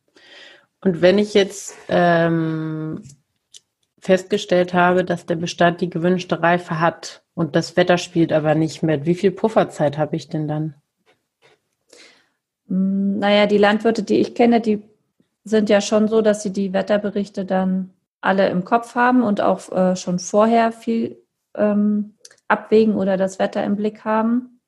Und 0.80 1.00
wenn 1.00 1.18
ich 1.18 1.32
jetzt 1.34 1.76
ähm, 1.88 3.02
festgestellt 4.00 4.74
habe, 4.74 5.04
dass 5.04 5.26
der 5.26 5.36
Bestand 5.36 5.80
die 5.80 5.90
gewünschte 5.90 6.42
Reife 6.42 6.80
hat 6.80 7.22
und 7.34 7.54
das 7.54 7.76
Wetter 7.76 7.98
spielt 7.98 8.32
aber 8.32 8.54
nicht 8.54 8.82
mit, 8.82 9.06
wie 9.06 9.14
viel 9.14 9.30
Pufferzeit 9.30 9.96
habe 9.96 10.16
ich 10.16 10.28
denn 10.28 10.48
dann? 10.48 10.74
Hm, 12.66 13.18
naja, 13.18 13.46
die 13.46 13.58
Landwirte, 13.58 14.02
die 14.02 14.18
ich 14.18 14.34
kenne, 14.34 14.60
die 14.60 14.82
sind 15.44 15.70
ja 15.70 15.80
schon 15.80 16.08
so, 16.08 16.20
dass 16.20 16.42
sie 16.42 16.52
die 16.52 16.72
Wetterberichte 16.72 17.44
dann 17.44 17.90
alle 18.20 18.48
im 18.48 18.64
Kopf 18.64 18.96
haben 18.96 19.22
und 19.22 19.40
auch 19.40 19.70
äh, 19.70 19.94
schon 19.94 20.18
vorher 20.18 20.72
viel 20.72 21.22
ähm, 21.54 22.14
abwägen 22.48 22.96
oder 22.96 23.16
das 23.16 23.38
Wetter 23.38 23.62
im 23.62 23.76
Blick 23.76 24.04
haben. 24.04 24.60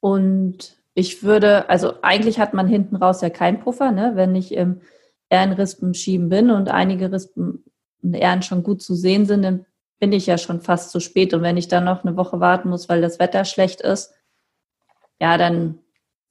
Und 0.00 0.76
ich 0.98 1.22
würde, 1.22 1.68
also 1.68 2.00
eigentlich 2.00 2.38
hat 2.38 2.54
man 2.54 2.66
hinten 2.66 2.96
raus 2.96 3.20
ja 3.20 3.28
keinen 3.28 3.60
Puffer, 3.60 3.92
ne? 3.92 4.12
wenn 4.14 4.34
ich 4.34 4.52
im 4.52 4.80
Ehrenrispen 5.28 5.92
schieben 5.92 6.30
bin 6.30 6.50
und 6.50 6.70
einige 6.70 7.12
Rispen 7.12 7.64
und 8.02 8.14
Ehren 8.14 8.42
schon 8.42 8.62
gut 8.62 8.80
zu 8.80 8.94
sehen 8.94 9.26
sind, 9.26 9.42
dann 9.42 9.66
bin 9.98 10.12
ich 10.12 10.26
ja 10.26 10.38
schon 10.38 10.62
fast 10.62 10.92
zu 10.92 11.00
spät. 11.00 11.34
Und 11.34 11.42
wenn 11.42 11.58
ich 11.58 11.68
dann 11.68 11.84
noch 11.84 12.02
eine 12.02 12.16
Woche 12.16 12.40
warten 12.40 12.70
muss, 12.70 12.88
weil 12.88 13.02
das 13.02 13.18
Wetter 13.18 13.44
schlecht 13.44 13.82
ist, 13.82 14.14
ja, 15.20 15.36
dann 15.36 15.80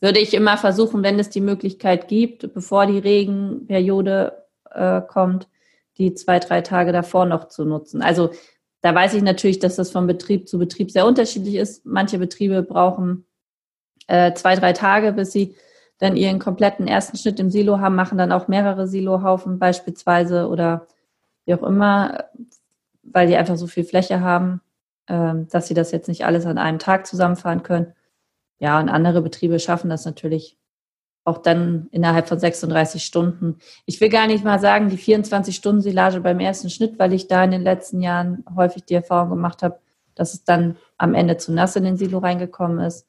würde 0.01 0.19
ich 0.19 0.33
immer 0.33 0.57
versuchen, 0.57 1.03
wenn 1.03 1.19
es 1.19 1.29
die 1.29 1.41
Möglichkeit 1.41 2.07
gibt, 2.07 2.51
bevor 2.55 2.87
die 2.87 2.97
Regenperiode 2.97 4.45
äh, 4.71 5.01
kommt, 5.01 5.47
die 5.99 6.15
zwei, 6.15 6.39
drei 6.39 6.61
Tage 6.61 6.91
davor 6.91 7.27
noch 7.27 7.49
zu 7.49 7.65
nutzen. 7.65 8.01
Also 8.01 8.31
da 8.81 8.95
weiß 8.95 9.13
ich 9.13 9.21
natürlich, 9.21 9.59
dass 9.59 9.75
das 9.75 9.91
von 9.91 10.07
Betrieb 10.07 10.49
zu 10.49 10.57
Betrieb 10.57 10.89
sehr 10.89 11.05
unterschiedlich 11.05 11.53
ist. 11.53 11.85
Manche 11.85 12.17
Betriebe 12.17 12.63
brauchen 12.63 13.25
äh, 14.07 14.33
zwei, 14.33 14.55
drei 14.55 14.73
Tage, 14.73 15.13
bis 15.13 15.31
sie 15.31 15.55
dann 15.97 16.17
ihren 16.17 16.39
kompletten 16.39 16.87
ersten 16.87 17.17
Schnitt 17.17 17.39
im 17.39 17.49
Silo 17.49 17.79
haben, 17.79 17.95
machen 17.95 18.17
dann 18.17 18.31
auch 18.31 18.47
mehrere 18.47 18.87
Silohaufen 18.87 19.59
beispielsweise 19.59 20.47
oder 20.47 20.87
wie 21.45 21.53
auch 21.53 21.63
immer, 21.63 22.25
weil 23.03 23.27
die 23.27 23.37
einfach 23.37 23.55
so 23.55 23.67
viel 23.67 23.83
Fläche 23.83 24.21
haben, 24.21 24.61
äh, 25.07 25.33
dass 25.49 25.67
sie 25.67 25.73
das 25.73 25.91
jetzt 25.91 26.07
nicht 26.07 26.25
alles 26.25 26.45
an 26.45 26.57
einem 26.57 26.79
Tag 26.79 27.07
zusammenfahren 27.07 27.63
können. 27.63 27.93
Ja, 28.59 28.79
und 28.79 28.89
andere 28.89 29.21
Betriebe 29.21 29.59
schaffen 29.59 29.89
das 29.89 30.05
natürlich 30.05 30.57
auch 31.25 31.39
dann 31.39 31.87
innerhalb 31.91 32.27
von 32.27 32.39
36 32.39 33.03
Stunden. 33.03 33.57
Ich 33.85 33.99
will 33.99 34.09
gar 34.09 34.27
nicht 34.27 34.43
mal 34.43 34.59
sagen, 34.59 34.89
die 34.89 34.97
24-Stunden-Silage 34.97 36.21
beim 36.21 36.39
ersten 36.39 36.69
Schnitt, 36.69 36.99
weil 36.99 37.13
ich 37.13 37.27
da 37.27 37.43
in 37.43 37.51
den 37.51 37.63
letzten 37.63 38.01
Jahren 38.01 38.45
häufig 38.55 38.85
die 38.85 38.93
Erfahrung 38.93 39.31
gemacht 39.31 39.63
habe, 39.63 39.79
dass 40.13 40.35
es 40.35 40.43
dann 40.43 40.77
am 40.97 41.15
Ende 41.15 41.37
zu 41.37 41.51
nass 41.51 41.75
in 41.75 41.83
den 41.83 41.97
Silo 41.97 42.19
reingekommen 42.19 42.79
ist. 42.79 43.07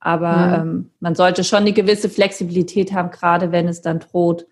Aber 0.00 0.34
mhm. 0.34 0.54
ähm, 0.54 0.90
man 1.00 1.14
sollte 1.14 1.44
schon 1.44 1.60
eine 1.60 1.72
gewisse 1.72 2.08
Flexibilität 2.08 2.92
haben, 2.92 3.10
gerade 3.10 3.52
wenn 3.52 3.68
es 3.68 3.82
dann 3.82 4.00
droht, 4.00 4.46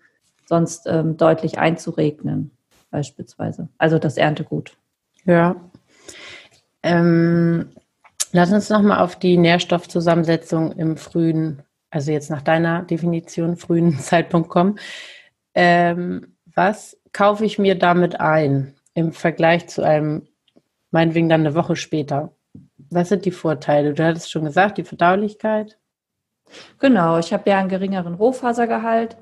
sonst 0.45 0.85
ähm, 0.87 1.17
deutlich 1.17 1.57
einzuregnen, 1.57 2.51
beispielsweise. 2.91 3.69
Also 3.77 3.99
das 3.99 4.17
Erntegut. 4.17 4.77
Ja. 5.25 5.55
Ähm, 6.83 7.69
lass 8.31 8.51
uns 8.51 8.69
nochmal 8.69 8.99
auf 8.99 9.17
die 9.17 9.37
Nährstoffzusammensetzung 9.37 10.71
im 10.73 10.97
frühen 10.97 11.63
also 11.91 12.11
jetzt 12.11 12.29
nach 12.29 12.41
deiner 12.41 12.83
Definition, 12.83 13.55
frühen 13.57 13.99
Zeitpunkt 13.99 14.49
kommen. 14.49 14.79
Ähm, 15.53 16.35
was 16.45 16.97
kaufe 17.11 17.45
ich 17.45 17.57
mir 17.57 17.75
damit 17.75 18.19
ein 18.19 18.75
im 18.93 19.11
Vergleich 19.11 19.67
zu 19.67 19.81
einem, 19.83 20.27
meinetwegen 20.91 21.29
dann 21.29 21.41
eine 21.41 21.55
Woche 21.55 21.75
später? 21.75 22.33
Was 22.91 23.09
sind 23.09 23.25
die 23.25 23.31
Vorteile? 23.31 23.93
Du 23.93 24.03
hattest 24.03 24.31
schon 24.31 24.45
gesagt, 24.45 24.77
die 24.77 24.83
Verdaulichkeit. 24.83 25.77
Genau, 26.79 27.19
ich 27.19 27.31
habe 27.33 27.49
ja 27.49 27.59
einen 27.59 27.69
geringeren 27.69 28.15
Rohfasergehalt. 28.15 29.17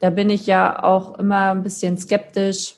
Da 0.00 0.10
bin 0.10 0.30
ich 0.30 0.46
ja 0.46 0.82
auch 0.82 1.18
immer 1.18 1.50
ein 1.50 1.62
bisschen 1.62 1.98
skeptisch, 1.98 2.76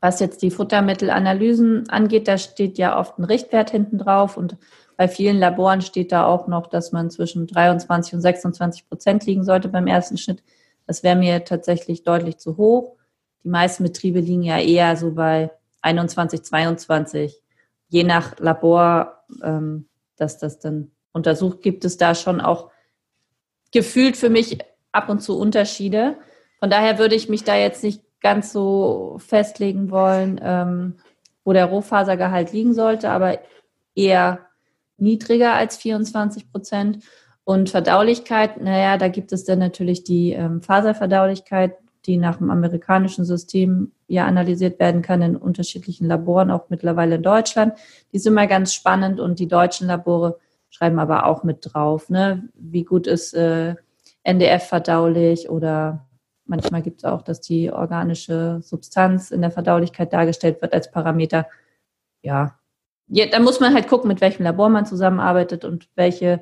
was 0.00 0.20
jetzt 0.20 0.42
die 0.42 0.50
Futtermittelanalysen 0.50 1.88
angeht. 1.88 2.28
Da 2.28 2.38
steht 2.38 2.78
ja 2.78 2.98
oft 2.98 3.18
ein 3.18 3.24
Richtwert 3.24 3.70
hinten 3.70 3.98
drauf 3.98 4.36
und 4.36 4.56
bei 4.96 5.08
vielen 5.08 5.38
Laboren 5.38 5.82
steht 5.82 6.10
da 6.10 6.26
auch 6.26 6.46
noch, 6.46 6.66
dass 6.66 6.92
man 6.92 7.10
zwischen 7.10 7.46
23 7.46 8.14
und 8.14 8.20
26 8.20 8.88
Prozent 8.88 9.26
liegen 9.26 9.44
sollte 9.44 9.68
beim 9.68 9.86
ersten 9.86 10.16
Schnitt. 10.16 10.42
Das 10.86 11.02
wäre 11.02 11.16
mir 11.16 11.44
tatsächlich 11.44 12.02
deutlich 12.02 12.38
zu 12.38 12.56
hoch. 12.56 12.96
Die 13.44 13.48
meisten 13.48 13.84
Betriebe 13.84 14.20
liegen 14.20 14.42
ja 14.42 14.58
eher 14.58 14.96
so 14.96 15.12
bei 15.12 15.50
21, 15.82 16.42
22. 16.42 17.42
Je 17.88 18.04
nach 18.04 18.38
Labor, 18.38 19.24
ähm, 19.42 19.88
dass 20.16 20.38
das 20.38 20.58
dann 20.58 20.90
untersucht, 21.12 21.62
gibt 21.62 21.84
es 21.84 21.96
da 21.96 22.14
schon 22.14 22.40
auch 22.40 22.70
gefühlt 23.72 24.16
für 24.16 24.30
mich 24.30 24.58
ab 24.92 25.08
und 25.08 25.20
zu 25.20 25.38
Unterschiede. 25.38 26.16
Von 26.58 26.70
daher 26.70 26.98
würde 26.98 27.14
ich 27.14 27.28
mich 27.28 27.44
da 27.44 27.56
jetzt 27.56 27.82
nicht 27.82 28.02
ganz 28.20 28.52
so 28.52 29.18
festlegen 29.18 29.90
wollen, 29.90 30.40
ähm, 30.42 30.96
wo 31.44 31.52
der 31.52 31.66
Rohfasergehalt 31.66 32.52
liegen 32.52 32.74
sollte, 32.74 33.10
aber 33.10 33.38
eher 33.94 34.40
niedriger 34.96 35.54
als 35.54 35.76
24 35.76 36.50
Prozent. 36.50 37.04
Und 37.44 37.70
Verdaulichkeit, 37.70 38.60
naja, 38.60 38.96
da 38.96 39.08
gibt 39.08 39.32
es 39.32 39.44
dann 39.44 39.60
natürlich 39.60 40.02
die 40.02 40.32
ähm, 40.32 40.62
Faserverdaulichkeit, 40.62 41.76
die 42.06 42.16
nach 42.16 42.36
dem 42.38 42.50
amerikanischen 42.50 43.24
System 43.24 43.92
ja 44.06 44.26
analysiert 44.26 44.78
werden 44.78 45.02
kann 45.02 45.22
in 45.22 45.36
unterschiedlichen 45.36 46.06
Laboren, 46.06 46.50
auch 46.50 46.68
mittlerweile 46.68 47.16
in 47.16 47.22
Deutschland. 47.22 47.74
Die 48.12 48.18
sind 48.18 48.32
immer 48.32 48.46
ganz 48.46 48.72
spannend 48.72 49.20
und 49.20 49.38
die 49.38 49.48
deutschen 49.48 49.88
Labore 49.88 50.38
schreiben 50.70 50.98
aber 50.98 51.26
auch 51.26 51.42
mit 51.42 51.58
drauf, 51.62 52.10
ne? 52.10 52.48
wie 52.54 52.84
gut 52.84 53.06
ist 53.06 53.34
äh, 53.34 53.74
NDF 54.22 54.64
verdaulich 54.68 55.48
oder 55.48 56.06
manchmal 56.44 56.82
gibt 56.82 56.98
es 57.00 57.04
auch, 57.04 57.22
dass 57.22 57.40
die 57.40 57.70
organische 57.72 58.60
Substanz 58.62 59.30
in 59.30 59.40
der 59.40 59.50
Verdaulichkeit 59.50 60.12
dargestellt 60.12 60.62
wird 60.62 60.72
als 60.72 60.90
Parameter. 60.90 61.46
Ja, 62.22 62.58
ja, 63.08 63.26
da 63.26 63.38
muss 63.38 63.60
man 63.60 63.72
halt 63.72 63.88
gucken, 63.88 64.08
mit 64.08 64.20
welchem 64.20 64.42
Labor 64.42 64.68
man 64.68 64.86
zusammenarbeitet 64.86 65.64
und 65.64 65.88
welche 65.94 66.40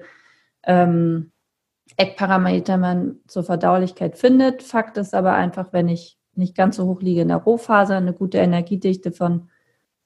ähm, 0.62 1.30
Eckparameter 1.96 2.76
man 2.76 3.18
zur 3.26 3.44
Verdaulichkeit 3.44 4.18
findet. 4.18 4.62
Fakt 4.62 4.96
ist 4.96 5.14
aber 5.14 5.34
einfach, 5.34 5.72
wenn 5.72 5.88
ich 5.88 6.18
nicht 6.34 6.56
ganz 6.56 6.76
so 6.76 6.86
hoch 6.86 7.00
liege 7.00 7.22
in 7.22 7.28
der 7.28 7.36
Rohfaser, 7.38 7.96
eine 7.96 8.12
gute 8.12 8.38
Energiedichte 8.38 9.12
von 9.12 9.48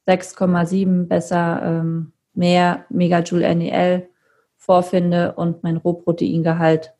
6,7 0.06 1.06
besser 1.06 1.62
ähm, 1.62 2.12
mehr 2.34 2.84
Megajoule 2.88 3.54
NEL 3.54 4.08
vorfinde 4.56 5.32
und 5.34 5.62
mein 5.62 5.76
Rohproteingehalt 5.76 6.94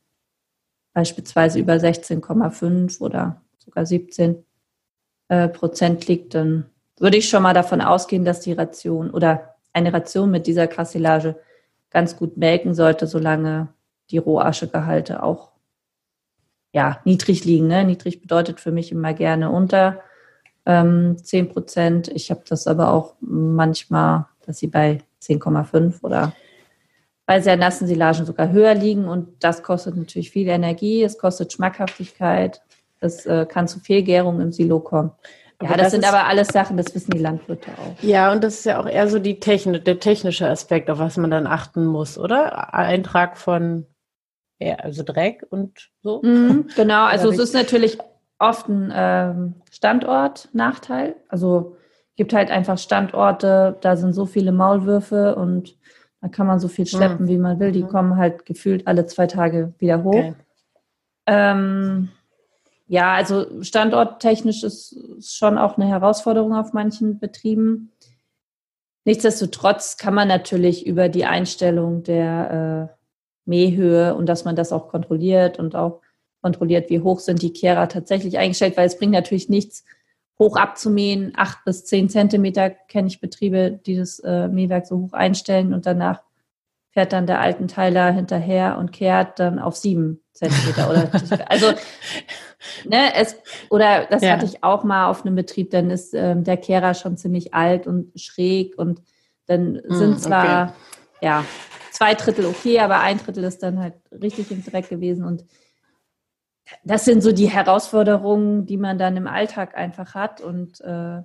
beispielsweise 0.92 1.58
über 1.58 1.75
16,5 1.75 3.00
oder 3.00 3.42
sogar 3.58 3.87
17 3.87 4.44
äh, 5.28 5.49
Prozent 5.49 6.08
liegt, 6.08 6.35
dann 6.35 6.66
würde 6.99 7.18
ich 7.18 7.28
schon 7.28 7.42
mal 7.42 7.54
davon 7.54 7.80
ausgehen, 7.80 8.25
dass 8.25 8.40
die 8.40 8.52
Ration 8.52 9.11
oder 9.11 9.54
eine 9.73 9.92
Ration 9.92 10.30
mit 10.30 10.47
dieser 10.47 10.66
Kassilage 10.66 11.37
ganz 11.90 12.16
gut 12.16 12.37
melken 12.37 12.75
sollte, 12.75 13.06
solange 13.06 13.68
die 14.10 14.18
Rohaschegehalte 14.18 15.22
auch 15.22 15.50
ja, 16.72 17.00
niedrig 17.04 17.44
liegen. 17.44 17.66
Ne? 17.66 17.84
Niedrig 17.84 18.20
bedeutet 18.20 18.60
für 18.60 18.72
mich 18.72 18.92
immer 18.92 19.14
gerne 19.14 19.50
unter 19.50 20.00
ähm, 20.66 21.16
10 21.22 21.48
Prozent. 21.48 22.08
Ich 22.08 22.30
habe 22.30 22.42
das 22.48 22.66
aber 22.66 22.92
auch 22.92 23.14
manchmal, 23.20 24.26
dass 24.46 24.58
sie 24.58 24.68
bei 24.68 24.98
10,5 25.22 26.02
oder 26.02 26.32
bei 27.26 27.40
sehr 27.40 27.56
nassen 27.56 27.86
Silagen 27.86 28.24
sogar 28.24 28.50
höher 28.50 28.74
liegen. 28.74 29.08
Und 29.08 29.42
das 29.44 29.62
kostet 29.62 29.96
natürlich 29.96 30.30
viel 30.30 30.48
Energie, 30.48 31.02
es 31.02 31.18
kostet 31.18 31.52
Schmackhaftigkeit, 31.52 32.62
es 33.00 33.26
äh, 33.26 33.46
kann 33.46 33.68
zu 33.68 33.80
Fehlgärung 33.80 34.40
im 34.40 34.52
Silo 34.52 34.80
kommen. 34.80 35.12
Ja, 35.60 35.70
das, 35.70 35.78
das, 35.78 35.90
sind 35.92 36.08
aber 36.08 36.26
alles 36.26 36.48
Sachen, 36.48 36.76
das 36.76 36.94
wissen 36.94 37.10
die 37.10 37.18
Landwirte 37.18 37.72
auch. 37.72 38.02
Ja, 38.02 38.30
und 38.30 38.44
das 38.44 38.60
ist 38.60 38.64
ja 38.64 38.80
auch 38.80 38.86
eher 38.86 39.08
so 39.08 39.18
die 39.18 39.40
Technik, 39.40 39.84
der 39.84 39.98
technische 39.98 40.48
Aspekt, 40.48 40.88
auf 40.88 41.00
was 41.00 41.16
man 41.16 41.32
dann 41.32 41.48
achten 41.48 41.84
muss, 41.84 42.16
oder? 42.16 42.72
Eintrag 42.72 43.36
von 43.36 43.84
ja, 44.58 44.76
also 44.76 45.02
Dreck 45.02 45.46
und 45.50 45.90
so. 46.02 46.20
Mhm, 46.22 46.68
genau, 46.76 47.04
also 47.04 47.30
es 47.30 47.38
ist 47.38 47.54
natürlich 47.54 47.98
oft 48.38 48.68
ein 48.68 48.92
ähm, 48.94 49.54
Standortnachteil. 49.70 51.16
Also 51.28 51.76
gibt 52.16 52.32
halt 52.32 52.50
einfach 52.50 52.78
Standorte, 52.78 53.78
da 53.80 53.96
sind 53.96 54.12
so 54.12 54.26
viele 54.26 54.52
Maulwürfe 54.52 55.36
und 55.36 55.76
da 56.20 56.28
kann 56.28 56.48
man 56.48 56.58
so 56.58 56.66
viel 56.66 56.86
schleppen, 56.86 57.26
mhm. 57.26 57.28
wie 57.28 57.38
man 57.38 57.60
will. 57.60 57.72
Die 57.72 57.84
mhm. 57.84 57.88
kommen 57.88 58.16
halt 58.16 58.44
gefühlt 58.44 58.86
alle 58.86 59.06
zwei 59.06 59.26
Tage 59.26 59.72
wieder 59.78 60.02
hoch. 60.02 60.14
Okay. 60.14 60.34
Ähm, 61.26 62.08
ja, 62.88 63.14
also 63.14 63.62
standorttechnisch 63.62 64.64
ist, 64.64 64.92
ist 64.92 65.36
schon 65.36 65.58
auch 65.58 65.76
eine 65.76 65.86
Herausforderung 65.86 66.54
auf 66.54 66.72
manchen 66.72 67.20
Betrieben. 67.20 67.92
Nichtsdestotrotz 69.04 69.96
kann 69.96 70.14
man 70.14 70.26
natürlich 70.26 70.86
über 70.86 71.08
die 71.08 71.24
Einstellung 71.24 72.02
der 72.02 72.90
äh, 72.90 72.97
Mähhöhe 73.48 74.14
und 74.14 74.26
dass 74.26 74.44
man 74.44 74.54
das 74.54 74.72
auch 74.72 74.88
kontrolliert 74.88 75.58
und 75.58 75.74
auch 75.74 76.00
kontrolliert, 76.42 76.90
wie 76.90 77.00
hoch 77.00 77.18
sind 77.18 77.42
die 77.42 77.52
Kehrer 77.52 77.88
tatsächlich 77.88 78.38
eingestellt, 78.38 78.76
weil 78.76 78.86
es 78.86 78.98
bringt 78.98 79.12
natürlich 79.12 79.48
nichts, 79.48 79.84
hoch 80.38 80.56
abzumähen. 80.56 81.32
Acht 81.36 81.64
bis 81.64 81.84
zehn 81.84 82.08
Zentimeter 82.08 82.70
kenne 82.70 83.08
ich 83.08 83.20
Betriebe, 83.20 83.80
die 83.84 83.96
das 83.96 84.20
äh, 84.20 84.46
Mähwerk 84.48 84.86
so 84.86 84.98
hoch 84.98 85.12
einstellen 85.12 85.74
und 85.74 85.86
danach 85.86 86.22
fährt 86.90 87.12
dann 87.12 87.26
der 87.26 87.40
alten 87.40 87.68
Teiler 87.68 88.12
hinterher 88.12 88.78
und 88.78 88.92
kehrt 88.92 89.38
dann 89.40 89.58
auf 89.58 89.76
sieben 89.76 90.20
Zentimeter 90.32 90.90
oder 90.90 91.10
also 91.48 91.72
ne, 92.84 93.14
es 93.14 93.36
oder 93.70 94.06
das 94.06 94.22
ja. 94.22 94.30
hatte 94.30 94.46
ich 94.46 94.62
auch 94.62 94.84
mal 94.84 95.08
auf 95.08 95.24
einem 95.24 95.34
Betrieb, 95.34 95.70
dann 95.70 95.90
ist 95.90 96.14
ähm, 96.14 96.44
der 96.44 96.56
Kehrer 96.56 96.94
schon 96.94 97.16
ziemlich 97.16 97.54
alt 97.54 97.86
und 97.86 98.12
schräg 98.18 98.78
und 98.78 99.02
dann 99.46 99.74
mm, 99.74 99.94
sind 99.94 100.20
zwar 100.20 100.68
okay. 100.68 100.72
ja 101.22 101.44
zwei 101.98 102.14
Drittel 102.14 102.46
okay, 102.46 102.78
aber 102.78 103.00
ein 103.00 103.18
Drittel 103.18 103.42
ist 103.42 103.60
dann 103.60 103.80
halt 103.80 103.94
richtig 104.12 104.52
im 104.52 104.64
Dreck 104.64 104.88
gewesen. 104.88 105.24
Und 105.24 105.44
das 106.84 107.04
sind 107.04 107.22
so 107.22 107.32
die 107.32 107.50
Herausforderungen, 107.50 108.66
die 108.66 108.76
man 108.76 108.98
dann 108.98 109.16
im 109.16 109.26
Alltag 109.26 109.76
einfach 109.76 110.14
hat 110.14 110.40
und 110.40 110.80
äh, 110.80 111.22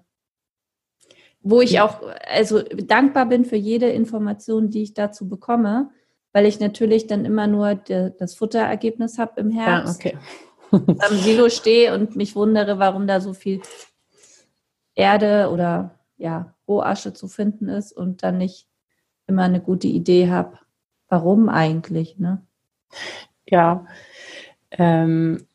wo 1.41 1.61
ich 1.61 1.79
auch 1.79 2.01
also 2.27 2.63
dankbar 2.63 3.27
bin 3.27 3.45
für 3.45 3.55
jede 3.55 3.89
Information, 3.89 4.71
die 4.71 4.81
ich 4.81 4.95
dazu 4.95 5.29
bekomme, 5.29 5.91
weil 6.31 6.47
ich 6.47 6.59
natürlich 6.59 7.05
dann 7.05 7.25
immer 7.25 7.45
nur 7.45 7.75
de, 7.75 8.11
das 8.17 8.33
Futterergebnis 8.33 9.19
habe 9.19 9.41
im 9.41 9.51
Herbst. 9.51 10.03
Ja, 10.03 10.11
okay. 10.11 10.17
am 11.07 11.17
Silo 11.17 11.49
stehe 11.49 11.93
und 11.93 12.15
mich 12.15 12.35
wundere, 12.35 12.79
warum 12.79 13.05
da 13.05 13.21
so 13.21 13.33
viel 13.33 13.61
Erde 14.95 15.51
oder 15.51 15.99
ja, 16.17 16.55
Rohasche 16.67 17.13
zu 17.13 17.27
finden 17.27 17.69
ist 17.69 17.91
und 17.91 18.23
dann 18.23 18.39
nicht 18.39 18.67
immer 19.27 19.43
eine 19.43 19.61
gute 19.61 19.87
Idee 19.87 20.29
habe, 20.29 20.57
warum 21.13 21.48
eigentlich, 21.48 22.17
ne? 22.17 22.41
Ja, 23.48 23.86
ähm, 24.72 25.46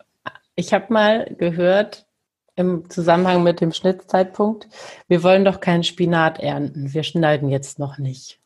ich 0.55 0.73
habe 0.73 0.93
mal 0.93 1.35
gehört 1.37 2.07
im 2.55 2.88
Zusammenhang 2.91 3.43
mit 3.43 3.61
dem 3.61 3.73
Schnittzeitpunkt, 3.73 4.69
wir 5.09 5.25
wollen 5.25 5.45
doch 5.45 5.59
keinen 5.59 5.83
Spinat 5.83 6.38
ernten, 6.38 6.95
wir 6.95 7.03
schneiden 7.03 7.49
jetzt 7.49 7.81
noch 7.81 7.99
nicht. 7.99 8.38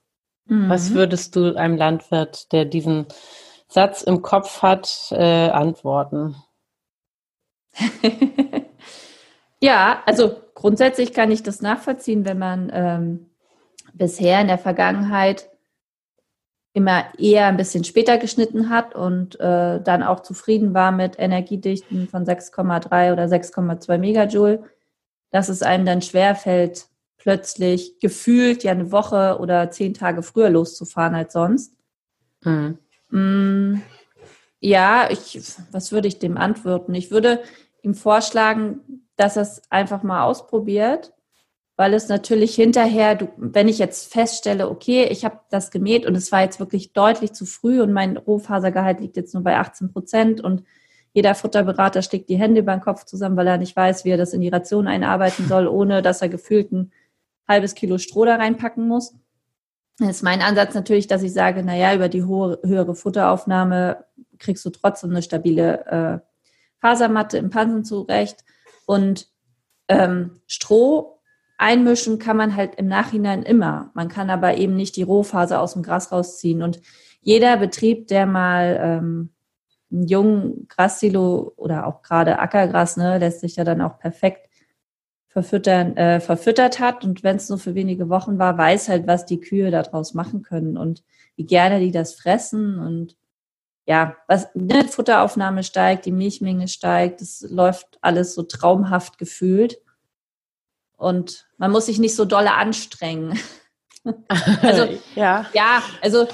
Mhm. 0.46 0.70
Was 0.70 0.94
würdest 0.94 1.36
du 1.36 1.54
einem 1.54 1.76
Landwirt, 1.76 2.50
der 2.52 2.64
diesen 2.64 3.06
Satz 3.68 4.00
im 4.00 4.22
Kopf 4.22 4.62
hat, 4.62 5.08
äh, 5.10 5.50
antworten? 5.50 6.36
ja, 9.60 10.02
also 10.06 10.34
grundsätzlich 10.54 11.12
kann 11.12 11.30
ich 11.30 11.42
das 11.42 11.60
nachvollziehen, 11.60 12.24
wenn 12.24 12.38
man 12.38 12.70
ähm, 12.72 13.30
bisher 13.92 14.40
in 14.40 14.48
der 14.48 14.58
Vergangenheit 14.58 15.51
immer 16.74 17.04
eher 17.18 17.46
ein 17.46 17.56
bisschen 17.56 17.84
später 17.84 18.18
geschnitten 18.18 18.70
hat 18.70 18.94
und 18.94 19.38
äh, 19.40 19.80
dann 19.80 20.02
auch 20.02 20.20
zufrieden 20.20 20.72
war 20.72 20.90
mit 20.90 21.18
Energiedichten 21.18 22.08
von 22.08 22.24
6,3 22.24 23.12
oder 23.12 23.24
6,2 23.24 23.98
Megajoule, 23.98 24.64
dass 25.30 25.48
es 25.48 25.62
einem 25.62 25.84
dann 25.84 26.02
schwerfällt, 26.02 26.86
plötzlich 27.18 27.98
gefühlt 28.00 28.64
ja 28.64 28.72
eine 28.72 28.90
Woche 28.90 29.38
oder 29.38 29.70
zehn 29.70 29.94
Tage 29.94 30.22
früher 30.22 30.50
loszufahren 30.50 31.14
als 31.14 31.34
sonst. 31.34 31.76
Mhm. 32.42 32.78
Mm, 33.10 33.82
ja, 34.60 35.08
ich, 35.10 35.40
was 35.70 35.92
würde 35.92 36.08
ich 36.08 36.18
dem 36.18 36.36
antworten? 36.36 36.94
Ich 36.94 37.10
würde 37.10 37.42
ihm 37.82 37.94
vorschlagen, 37.94 39.08
dass 39.16 39.36
er 39.36 39.42
es 39.42 39.62
einfach 39.70 40.02
mal 40.02 40.24
ausprobiert 40.24 41.12
weil 41.76 41.94
es 41.94 42.08
natürlich 42.08 42.54
hinterher, 42.54 43.14
du, 43.14 43.28
wenn 43.36 43.68
ich 43.68 43.78
jetzt 43.78 44.12
feststelle, 44.12 44.68
okay, 44.68 45.04
ich 45.04 45.24
habe 45.24 45.40
das 45.50 45.70
gemäht 45.70 46.06
und 46.06 46.14
es 46.14 46.30
war 46.30 46.42
jetzt 46.42 46.60
wirklich 46.60 46.92
deutlich 46.92 47.32
zu 47.32 47.46
früh 47.46 47.80
und 47.80 47.92
mein 47.92 48.16
Rohfasergehalt 48.16 49.00
liegt 49.00 49.16
jetzt 49.16 49.34
nur 49.34 49.42
bei 49.42 49.56
18 49.56 49.92
Prozent 49.92 50.40
und 50.40 50.64
jeder 51.14 51.34
Futterberater 51.34 52.02
steckt 52.02 52.28
die 52.30 52.36
Hände 52.36 52.60
über 52.60 52.74
den 52.74 52.80
Kopf 52.80 53.04
zusammen, 53.04 53.36
weil 53.36 53.46
er 53.46 53.58
nicht 53.58 53.76
weiß, 53.76 54.04
wie 54.04 54.10
er 54.10 54.16
das 54.16 54.32
in 54.32 54.40
die 54.40 54.48
Ration 54.48 54.88
einarbeiten 54.88 55.46
soll, 55.46 55.66
ohne 55.66 56.02
dass 56.02 56.22
er 56.22 56.28
gefühlt 56.28 56.72
ein 56.72 56.92
halbes 57.46 57.74
Kilo 57.74 57.98
Stroh 57.98 58.24
da 58.24 58.36
reinpacken 58.36 58.88
muss. 58.88 59.14
Das 59.98 60.08
ist 60.08 60.22
mein 60.22 60.40
Ansatz 60.40 60.74
natürlich, 60.74 61.06
dass 61.06 61.22
ich 61.22 61.32
sage, 61.32 61.62
naja, 61.62 61.94
über 61.94 62.08
die 62.08 62.24
hohe, 62.24 62.58
höhere 62.64 62.94
Futteraufnahme 62.94 64.04
kriegst 64.38 64.64
du 64.64 64.70
trotzdem 64.70 65.10
eine 65.10 65.22
stabile 65.22 65.86
äh, 65.86 66.18
Fasermatte 66.80 67.38
im 67.38 67.50
Pansen 67.50 67.84
zurecht. 67.84 68.44
Und 68.86 69.28
ähm, 69.88 70.40
Stroh 70.46 71.20
einmischen 71.62 72.18
kann 72.18 72.36
man 72.36 72.56
halt 72.56 72.74
im 72.74 72.88
Nachhinein 72.88 73.42
immer. 73.42 73.90
Man 73.94 74.08
kann 74.08 74.28
aber 74.28 74.56
eben 74.56 74.74
nicht 74.74 74.96
die 74.96 75.04
Rohphase 75.04 75.58
aus 75.58 75.74
dem 75.74 75.82
Gras 75.82 76.12
rausziehen. 76.12 76.62
Und 76.62 76.80
jeder 77.20 77.56
Betrieb, 77.56 78.08
der 78.08 78.26
mal 78.26 78.78
ähm, 78.82 79.30
einen 79.90 80.06
jungen 80.08 80.66
Grassilo 80.68 81.52
oder 81.56 81.86
auch 81.86 82.02
gerade 82.02 82.40
Ackergras, 82.40 82.96
ne, 82.96 83.18
lässt 83.18 83.40
sich 83.40 83.56
ja 83.56 83.64
dann 83.64 83.80
auch 83.80 83.98
perfekt 83.98 84.48
verfüttern, 85.28 85.96
äh, 85.96 86.20
verfüttert 86.20 86.80
hat. 86.80 87.04
Und 87.04 87.22
wenn 87.22 87.36
es 87.36 87.48
nur 87.48 87.58
für 87.58 87.74
wenige 87.74 88.08
Wochen 88.08 88.38
war, 88.38 88.58
weiß 88.58 88.88
halt, 88.88 89.06
was 89.06 89.24
die 89.24 89.40
Kühe 89.40 89.70
daraus 89.70 90.14
machen 90.14 90.42
können 90.42 90.76
und 90.76 91.04
wie 91.36 91.46
gerne 91.46 91.80
die 91.80 91.92
das 91.92 92.14
fressen 92.14 92.78
und 92.78 93.16
ja, 93.86 94.16
was 94.28 94.48
ne, 94.54 94.84
Futteraufnahme 94.84 95.62
steigt, 95.62 96.06
die 96.06 96.12
Milchmenge 96.12 96.68
steigt, 96.68 97.20
das 97.20 97.44
läuft 97.48 97.98
alles 98.00 98.34
so 98.34 98.42
traumhaft 98.42 99.18
gefühlt. 99.18 99.78
Und 101.02 101.46
man 101.58 101.70
muss 101.70 101.86
sich 101.86 101.98
nicht 101.98 102.14
so 102.14 102.24
dolle 102.24 102.54
anstrengen. 102.54 103.38
also, 104.62 104.88
ja. 105.14 105.46
ja, 105.52 105.82
also 106.00 106.26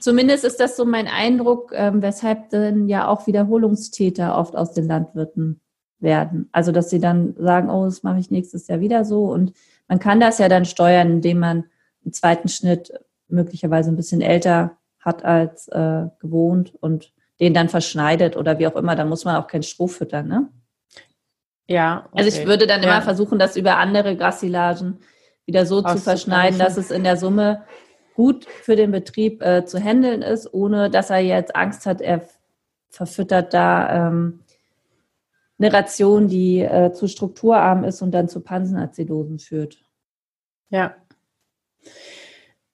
zumindest 0.00 0.44
ist 0.44 0.60
das 0.60 0.76
so 0.76 0.84
mein 0.84 1.06
Eindruck, 1.06 1.72
ähm, 1.74 2.02
weshalb 2.02 2.50
dann 2.50 2.88
ja 2.88 3.06
auch 3.06 3.26
Wiederholungstäter 3.26 4.36
oft 4.36 4.56
aus 4.56 4.72
den 4.72 4.88
Landwirten 4.88 5.60
werden. 6.00 6.48
Also, 6.52 6.72
dass 6.72 6.90
sie 6.90 6.98
dann 6.98 7.34
sagen, 7.38 7.70
oh, 7.70 7.84
das 7.84 8.02
mache 8.02 8.18
ich 8.18 8.30
nächstes 8.30 8.66
Jahr 8.66 8.80
wieder 8.80 9.04
so. 9.04 9.26
Und 9.26 9.52
man 9.88 9.98
kann 9.98 10.20
das 10.20 10.38
ja 10.38 10.48
dann 10.48 10.64
steuern, 10.64 11.10
indem 11.10 11.38
man 11.38 11.64
einen 12.04 12.12
zweiten 12.12 12.48
Schnitt 12.48 12.92
möglicherweise 13.28 13.90
ein 13.90 13.96
bisschen 13.96 14.20
älter 14.20 14.78
hat 14.98 15.24
als 15.24 15.68
äh, 15.68 16.06
gewohnt 16.18 16.74
und 16.80 17.12
den 17.40 17.54
dann 17.54 17.68
verschneidet 17.68 18.36
oder 18.36 18.58
wie 18.58 18.66
auch 18.66 18.76
immer. 18.76 18.96
Da 18.96 19.04
muss 19.04 19.24
man 19.24 19.36
auch 19.36 19.46
kein 19.46 19.62
Stroh 19.62 19.86
füttern, 19.86 20.28
ne? 20.28 20.48
Ja. 21.72 22.06
Okay. 22.12 22.22
Also 22.22 22.38
ich 22.38 22.46
würde 22.46 22.66
dann 22.66 22.82
immer 22.82 23.00
versuchen, 23.00 23.38
das 23.38 23.56
über 23.56 23.78
andere 23.78 24.14
Grassilagen 24.14 24.98
wieder 25.46 25.64
so 25.64 25.80
zu 25.80 25.96
verschneiden, 25.96 26.58
dass 26.58 26.76
es 26.76 26.90
in 26.90 27.02
der 27.02 27.16
Summe 27.16 27.64
gut 28.14 28.44
für 28.44 28.76
den 28.76 28.90
Betrieb 28.92 29.42
äh, 29.42 29.64
zu 29.64 29.78
handeln 29.78 30.20
ist, 30.20 30.52
ohne 30.52 30.90
dass 30.90 31.08
er 31.08 31.20
jetzt 31.20 31.56
Angst 31.56 31.86
hat, 31.86 32.02
er 32.02 32.28
verfüttert 32.90 33.54
da 33.54 34.08
ähm, 34.08 34.40
eine 35.58 35.72
Ration, 35.72 36.28
die 36.28 36.60
äh, 36.60 36.92
zu 36.92 37.08
strukturarm 37.08 37.84
ist 37.84 38.02
und 38.02 38.10
dann 38.10 38.28
zu 38.28 38.40
Pansenazidosen 38.40 39.38
führt. 39.38 39.78
Ja. 40.68 40.94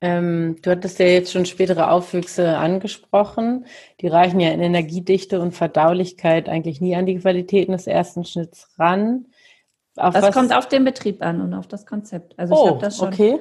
Ähm, 0.00 0.56
du 0.62 0.70
hattest 0.70 0.98
ja 1.00 1.06
jetzt 1.06 1.32
schon 1.32 1.44
spätere 1.44 1.90
Aufwüchse 1.90 2.56
angesprochen. 2.56 3.66
Die 4.00 4.06
reichen 4.06 4.38
ja 4.38 4.50
in 4.50 4.60
Energiedichte 4.60 5.40
und 5.40 5.52
Verdaulichkeit 5.52 6.48
eigentlich 6.48 6.80
nie 6.80 6.94
an 6.94 7.06
die 7.06 7.18
Qualitäten 7.18 7.72
des 7.72 7.86
ersten 7.86 8.24
Schnitts 8.24 8.68
ran. 8.78 9.26
Auf 9.96 10.14
das 10.14 10.32
kommt 10.32 10.54
auf 10.54 10.68
den 10.68 10.84
Betrieb 10.84 11.22
an 11.22 11.40
und 11.40 11.52
auf 11.54 11.66
das 11.66 11.84
Konzept. 11.84 12.38
Also 12.38 12.54
oh, 12.54 12.64
ich 12.64 12.70
habe 12.70 12.80
das 12.80 12.96
schon 12.98 13.08
okay. 13.08 13.40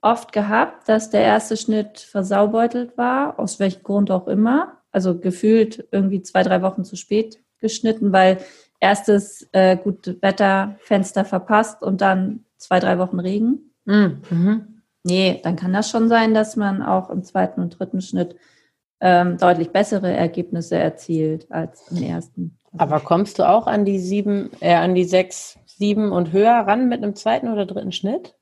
oft 0.00 0.32
gehabt, 0.32 0.88
dass 0.88 1.10
der 1.10 1.20
erste 1.20 1.58
Schnitt 1.58 2.00
versaubeutelt 2.00 2.96
war, 2.96 3.38
aus 3.38 3.60
welchem 3.60 3.82
Grund 3.82 4.10
auch 4.10 4.26
immer. 4.26 4.78
Also 4.92 5.18
gefühlt 5.18 5.86
irgendwie 5.92 6.22
zwei, 6.22 6.42
drei 6.42 6.62
Wochen 6.62 6.84
zu 6.84 6.96
spät 6.96 7.38
geschnitten, 7.60 8.10
weil 8.12 8.38
erstes 8.80 9.46
äh, 9.52 9.76
gute 9.76 10.20
Wetterfenster 10.22 11.26
verpasst 11.26 11.82
und 11.82 12.00
dann 12.00 12.44
zwei, 12.56 12.80
drei 12.80 12.98
Wochen 12.98 13.20
Regen. 13.20 13.72
Mm, 13.84 14.06
mhm. 14.30 14.79
Nee, 15.02 15.40
dann 15.42 15.56
kann 15.56 15.72
das 15.72 15.90
schon 15.90 16.08
sein, 16.08 16.34
dass 16.34 16.56
man 16.56 16.82
auch 16.82 17.10
im 17.10 17.22
zweiten 17.22 17.60
und 17.60 17.78
dritten 17.78 18.00
Schnitt 18.00 18.36
ähm, 19.00 19.38
deutlich 19.38 19.70
bessere 19.70 20.12
Ergebnisse 20.12 20.76
erzielt 20.76 21.50
als 21.50 21.90
im 21.90 22.02
ersten. 22.02 22.58
Aber 22.76 23.00
kommst 23.00 23.38
du 23.38 23.48
auch 23.48 23.66
an 23.66 23.84
die 23.84 23.98
sieben, 23.98 24.50
äh, 24.60 24.74
an 24.74 24.94
die 24.94 25.04
sechs, 25.04 25.58
sieben 25.66 26.12
und 26.12 26.32
höher 26.32 26.52
ran 26.52 26.88
mit 26.88 27.02
einem 27.02 27.16
zweiten 27.16 27.48
oder 27.48 27.66
dritten 27.66 27.92
Schnitt? 27.92 28.36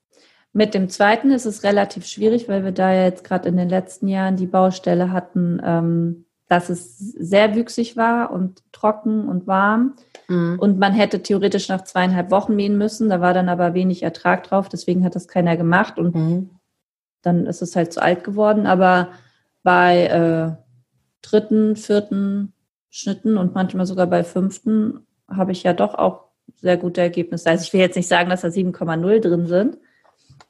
Mit 0.51 0.73
dem 0.73 0.89
zweiten 0.89 1.31
ist 1.31 1.45
es 1.45 1.63
relativ 1.63 2.05
schwierig, 2.05 2.49
weil 2.49 2.63
wir 2.63 2.71
da 2.71 2.91
ja 2.91 3.03
jetzt 3.05 3.23
gerade 3.23 3.47
in 3.47 3.55
den 3.55 3.69
letzten 3.69 4.07
Jahren 4.07 4.35
die 4.35 4.47
Baustelle 4.47 5.11
hatten, 5.11 5.61
ähm, 5.63 6.25
dass 6.49 6.69
es 6.69 6.97
sehr 6.97 7.55
wüchsig 7.55 7.95
war 7.95 8.31
und 8.31 8.63
trocken 8.71 9.29
und 9.29 9.45
warm. 9.45 9.93
Mhm. 10.27 10.57
Und 10.59 10.79
man 10.79 10.93
hätte 10.93 11.21
theoretisch 11.21 11.69
nach 11.69 11.83
zweieinhalb 11.83 12.31
Wochen 12.31 12.55
mähen 12.55 12.77
müssen. 12.77 13.07
Da 13.07 13.21
war 13.21 13.35
dann 13.35 13.49
aber 13.49 13.75
wenig 13.75 14.01
Ertrag 14.01 14.43
drauf, 14.43 14.67
deswegen 14.67 15.05
hat 15.05 15.15
das 15.15 15.27
keiner 15.27 15.55
gemacht. 15.55 15.99
Und 15.99 16.15
mhm. 16.15 16.49
dann 17.21 17.45
ist 17.45 17.61
es 17.61 17.75
halt 17.75 17.93
zu 17.93 18.01
alt 18.01 18.23
geworden. 18.23 18.65
Aber 18.65 19.09
bei 19.61 20.07
äh, 20.07 20.63
dritten, 21.21 21.75
vierten 21.75 22.53
Schnitten 22.89 23.37
und 23.37 23.53
manchmal 23.53 23.85
sogar 23.85 24.07
bei 24.07 24.23
fünften 24.23 25.05
habe 25.29 25.51
ich 25.51 25.61
ja 25.61 25.73
doch 25.73 25.93
auch 25.93 26.29
sehr 26.55 26.77
gute 26.77 27.01
Ergebnisse. 27.01 27.47
Also 27.47 27.63
ich 27.63 27.73
will 27.73 27.81
jetzt 27.81 27.95
nicht 27.95 28.07
sagen, 28.07 28.31
dass 28.31 28.41
da 28.41 28.47
7,0 28.47 29.19
drin 29.19 29.45
sind, 29.45 29.77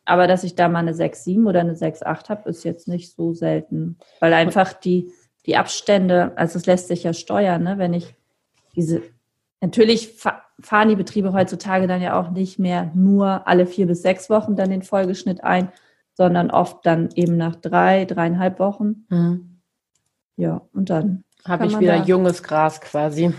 aber 0.05 0.27
dass 0.27 0.45
ich 0.45 0.55
da 0.55 0.69
mal 0.69 0.79
eine 0.79 0.93
6,7 0.93 1.45
oder 1.45 1.59
eine 1.59 1.73
6,8 1.73 2.29
habe, 2.29 2.49
ist 2.49 2.63
jetzt 2.63 2.87
nicht 2.87 3.13
so 3.13 3.33
selten, 3.33 3.97
weil 4.21 4.33
einfach 4.33 4.71
die 4.71 5.11
die 5.49 5.57
Abstände, 5.57 6.31
also 6.35 6.59
es 6.59 6.67
lässt 6.67 6.89
sich 6.89 7.03
ja 7.03 7.11
steuern, 7.11 7.63
ne? 7.63 7.79
wenn 7.79 7.95
ich 7.95 8.13
diese, 8.75 9.01
natürlich 9.61 10.15
fahren 10.61 10.89
die 10.89 10.95
Betriebe 10.95 11.33
heutzutage 11.33 11.87
dann 11.87 12.03
ja 12.03 12.19
auch 12.19 12.29
nicht 12.29 12.59
mehr 12.59 12.91
nur 12.93 13.47
alle 13.47 13.65
vier 13.65 13.87
bis 13.87 14.03
sechs 14.03 14.29
Wochen 14.29 14.55
dann 14.55 14.69
den 14.69 14.83
Folgeschnitt 14.83 15.43
ein, 15.43 15.71
sondern 16.13 16.51
oft 16.51 16.85
dann 16.85 17.09
eben 17.15 17.35
nach 17.35 17.55
drei, 17.55 18.05
dreieinhalb 18.05 18.59
Wochen. 18.59 19.07
Mhm. 19.09 19.61
Ja, 20.35 20.61
und 20.71 20.91
dann 20.91 21.23
habe 21.47 21.65
ich 21.65 21.79
wieder 21.79 22.03
junges 22.03 22.43
Gras 22.43 22.79
quasi. 22.79 23.33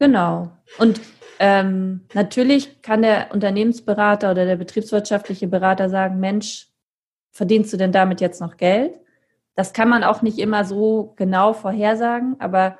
Genau. 0.00 0.50
Und 0.78 1.00
ähm, 1.38 2.00
natürlich 2.14 2.82
kann 2.82 3.02
der 3.02 3.28
Unternehmensberater 3.32 4.32
oder 4.32 4.44
der 4.44 4.56
betriebswirtschaftliche 4.56 5.46
Berater 5.46 5.88
sagen, 5.88 6.18
Mensch, 6.18 6.66
verdienst 7.30 7.72
du 7.72 7.76
denn 7.76 7.92
damit 7.92 8.20
jetzt 8.20 8.40
noch 8.40 8.56
Geld? 8.56 8.98
Das 9.58 9.72
kann 9.72 9.88
man 9.88 10.04
auch 10.04 10.22
nicht 10.22 10.38
immer 10.38 10.64
so 10.64 11.14
genau 11.16 11.52
vorhersagen, 11.52 12.36
aber 12.38 12.78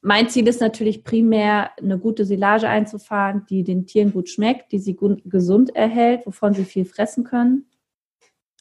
mein 0.00 0.30
Ziel 0.30 0.48
ist 0.48 0.62
natürlich 0.62 1.04
primär, 1.04 1.70
eine 1.76 1.98
gute 1.98 2.24
Silage 2.24 2.66
einzufahren, 2.66 3.44
die 3.50 3.62
den 3.62 3.84
Tieren 3.84 4.10
gut 4.10 4.30
schmeckt, 4.30 4.72
die 4.72 4.78
sie 4.78 4.98
gesund 5.26 5.76
erhält, 5.76 6.24
wovon 6.24 6.54
sie 6.54 6.64
viel 6.64 6.86
fressen 6.86 7.24
können. 7.24 7.66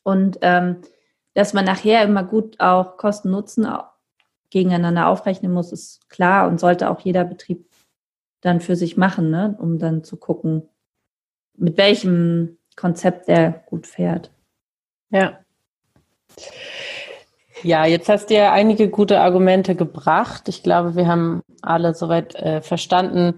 Und 0.03 0.39
ähm, 0.41 0.81
dass 1.33 1.53
man 1.53 1.63
nachher 1.63 2.03
immer 2.03 2.25
gut 2.25 2.59
auch 2.59 2.97
Kosten-Nutzen 2.97 3.65
gegeneinander 4.49 5.07
aufrechnen 5.07 5.53
muss, 5.53 5.71
ist 5.71 6.09
klar 6.09 6.49
und 6.49 6.59
sollte 6.59 6.89
auch 6.89 6.99
jeder 6.99 7.23
Betrieb 7.23 7.65
dann 8.41 8.59
für 8.59 8.75
sich 8.75 8.97
machen, 8.97 9.29
ne? 9.29 9.55
um 9.57 9.79
dann 9.79 10.03
zu 10.03 10.17
gucken, 10.17 10.67
mit 11.55 11.77
welchem 11.77 12.57
Konzept 12.75 13.29
der 13.29 13.51
gut 13.67 13.87
fährt. 13.87 14.33
Ja. 15.11 15.39
Ja, 17.63 17.85
jetzt 17.85 18.09
hast 18.09 18.29
du 18.29 18.33
ja 18.33 18.51
einige 18.51 18.89
gute 18.89 19.19
Argumente 19.19 19.75
gebracht. 19.75 20.47
Ich 20.47 20.63
glaube, 20.63 20.95
wir 20.95 21.07
haben 21.07 21.43
alle 21.61 21.93
soweit 21.93 22.33
äh, 22.35 22.61
verstanden, 22.61 23.35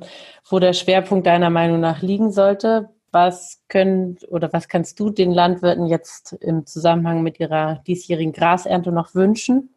wo 0.49 0.59
der 0.59 0.73
Schwerpunkt 0.73 1.27
deiner 1.27 1.49
Meinung 1.49 1.81
nach 1.81 2.01
liegen 2.01 2.31
sollte. 2.31 2.89
Was 3.11 3.61
können 3.67 4.17
oder 4.29 4.53
was 4.53 4.69
kannst 4.69 4.99
du 4.99 5.09
den 5.09 5.31
Landwirten 5.31 5.87
jetzt 5.87 6.33
im 6.33 6.65
Zusammenhang 6.65 7.21
mit 7.21 7.39
ihrer 7.39 7.81
diesjährigen 7.85 8.31
Grasernte 8.31 8.91
noch 8.93 9.13
wünschen? 9.13 9.75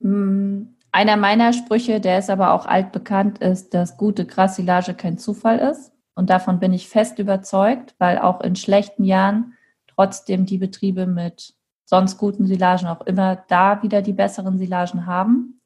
Mm, 0.00 0.62
einer 0.92 1.16
meiner 1.18 1.52
Sprüche, 1.52 2.00
der 2.00 2.18
ist 2.18 2.30
aber 2.30 2.52
auch 2.54 2.64
altbekannt, 2.64 3.38
ist, 3.38 3.74
dass 3.74 3.98
gute 3.98 4.24
Grassilage 4.24 4.94
kein 4.94 5.18
Zufall 5.18 5.58
ist. 5.58 5.92
Und 6.14 6.30
davon 6.30 6.58
bin 6.58 6.72
ich 6.72 6.88
fest 6.88 7.18
überzeugt, 7.18 7.94
weil 7.98 8.18
auch 8.18 8.40
in 8.40 8.56
schlechten 8.56 9.04
Jahren 9.04 9.54
trotzdem 9.86 10.46
die 10.46 10.58
Betriebe 10.58 11.06
mit 11.06 11.54
sonst 11.92 12.16
guten 12.16 12.46
Silagen 12.46 12.86
auch 12.86 13.02
immer 13.02 13.44
da 13.48 13.82
wieder 13.82 14.00
die 14.00 14.14
besseren 14.14 14.56
Silagen 14.56 15.04
haben. 15.04 15.60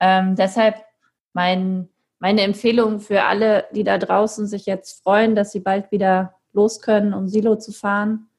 Ähm, 0.00 0.36
deshalb 0.36 0.76
mein, 1.34 1.90
meine 2.18 2.40
Empfehlung 2.40 2.98
für 2.98 3.24
alle, 3.24 3.66
die 3.74 3.84
da 3.84 3.98
draußen 3.98 4.46
sich 4.46 4.64
jetzt 4.64 5.02
freuen, 5.02 5.34
dass 5.34 5.52
sie 5.52 5.60
bald 5.60 5.92
wieder 5.92 6.36
los 6.54 6.80
können, 6.80 7.12
um 7.12 7.28
Silo 7.28 7.56
zu 7.56 7.72
fahren. 7.72 8.30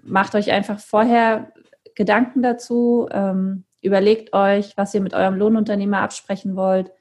Macht 0.00 0.36
euch 0.36 0.52
einfach 0.52 0.78
vorher 0.78 1.52
Gedanken 1.96 2.40
dazu. 2.40 3.08
Ähm, 3.10 3.64
überlegt 3.80 4.32
euch, 4.32 4.76
was 4.76 4.94
ihr 4.94 5.00
mit 5.00 5.14
eurem 5.14 5.34
Lohnunternehmer 5.34 6.02
absprechen 6.02 6.54
wollt, 6.54 6.92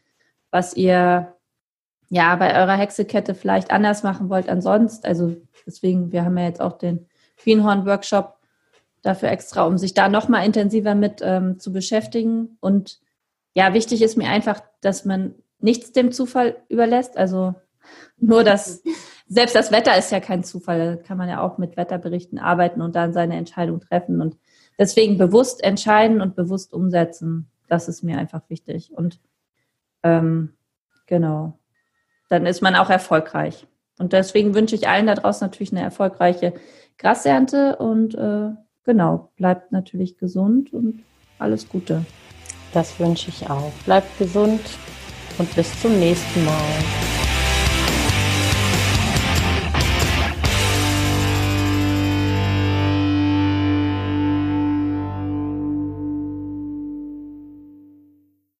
was 0.49 0.75
ihr 0.75 1.35
ja 2.09 2.35
bei 2.37 2.59
eurer 2.59 2.75
Hexekette 2.75 3.35
vielleicht 3.35 3.69
anders 3.69 4.01
machen 4.01 4.31
wollt 4.31 4.49
ansonsten. 4.49 5.05
Also 5.05 5.37
deswegen, 5.67 6.11
wir 6.11 6.25
haben 6.25 6.39
ja 6.39 6.45
jetzt 6.45 6.59
auch 6.59 6.79
den 6.79 7.05
Greenhorn-Workshop 7.37 8.40
dafür 9.01 9.29
extra, 9.29 9.65
um 9.65 9.77
sich 9.77 9.93
da 9.93 10.09
nochmal 10.09 10.45
intensiver 10.45 10.95
mit 10.95 11.21
ähm, 11.23 11.59
zu 11.59 11.71
beschäftigen. 11.71 12.57
Und 12.59 12.99
ja, 13.53 13.73
wichtig 13.73 14.01
ist 14.01 14.17
mir 14.17 14.29
einfach, 14.29 14.61
dass 14.81 15.05
man 15.05 15.35
nichts 15.59 15.91
dem 15.91 16.11
Zufall 16.11 16.57
überlässt. 16.69 17.17
Also 17.17 17.55
nur 18.17 18.43
das, 18.43 18.83
selbst 19.27 19.55
das 19.55 19.71
Wetter 19.71 19.97
ist 19.97 20.11
ja 20.11 20.19
kein 20.19 20.43
Zufall. 20.43 20.79
Da 20.79 20.95
kann 21.01 21.17
man 21.17 21.29
ja 21.29 21.41
auch 21.41 21.57
mit 21.57 21.77
Wetterberichten 21.77 22.39
arbeiten 22.39 22.81
und 22.81 22.95
dann 22.95 23.13
seine 23.13 23.37
Entscheidung 23.37 23.79
treffen. 23.79 24.21
Und 24.21 24.37
deswegen 24.77 25.17
bewusst 25.17 25.63
entscheiden 25.63 26.21
und 26.21 26.35
bewusst 26.35 26.73
umsetzen. 26.73 27.49
Das 27.67 27.87
ist 27.87 28.03
mir 28.03 28.17
einfach 28.17 28.41
wichtig. 28.49 28.91
Und 28.93 29.19
ähm, 30.03 30.53
genau, 31.07 31.57
dann 32.29 32.45
ist 32.45 32.61
man 32.61 32.75
auch 32.75 32.89
erfolgreich. 32.89 33.67
Und 33.97 34.13
deswegen 34.13 34.55
wünsche 34.55 34.75
ich 34.75 34.87
allen 34.87 35.07
da 35.07 35.15
draußen 35.15 35.45
natürlich 35.45 35.71
eine 35.71 35.81
erfolgreiche 35.81 36.53
Grasernte 36.97 37.75
und 37.77 38.15
äh, 38.15 38.51
genau, 38.83 39.31
bleibt 39.37 39.71
natürlich 39.71 40.17
gesund 40.17 40.73
und 40.73 41.03
alles 41.39 41.67
Gute. 41.67 42.05
Das 42.73 42.99
wünsche 42.99 43.29
ich 43.29 43.49
auch. 43.49 43.71
Bleibt 43.85 44.17
gesund 44.17 44.61
und 45.37 45.55
bis 45.55 45.81
zum 45.81 45.99
nächsten 45.99 46.45
Mal. 46.45 47.20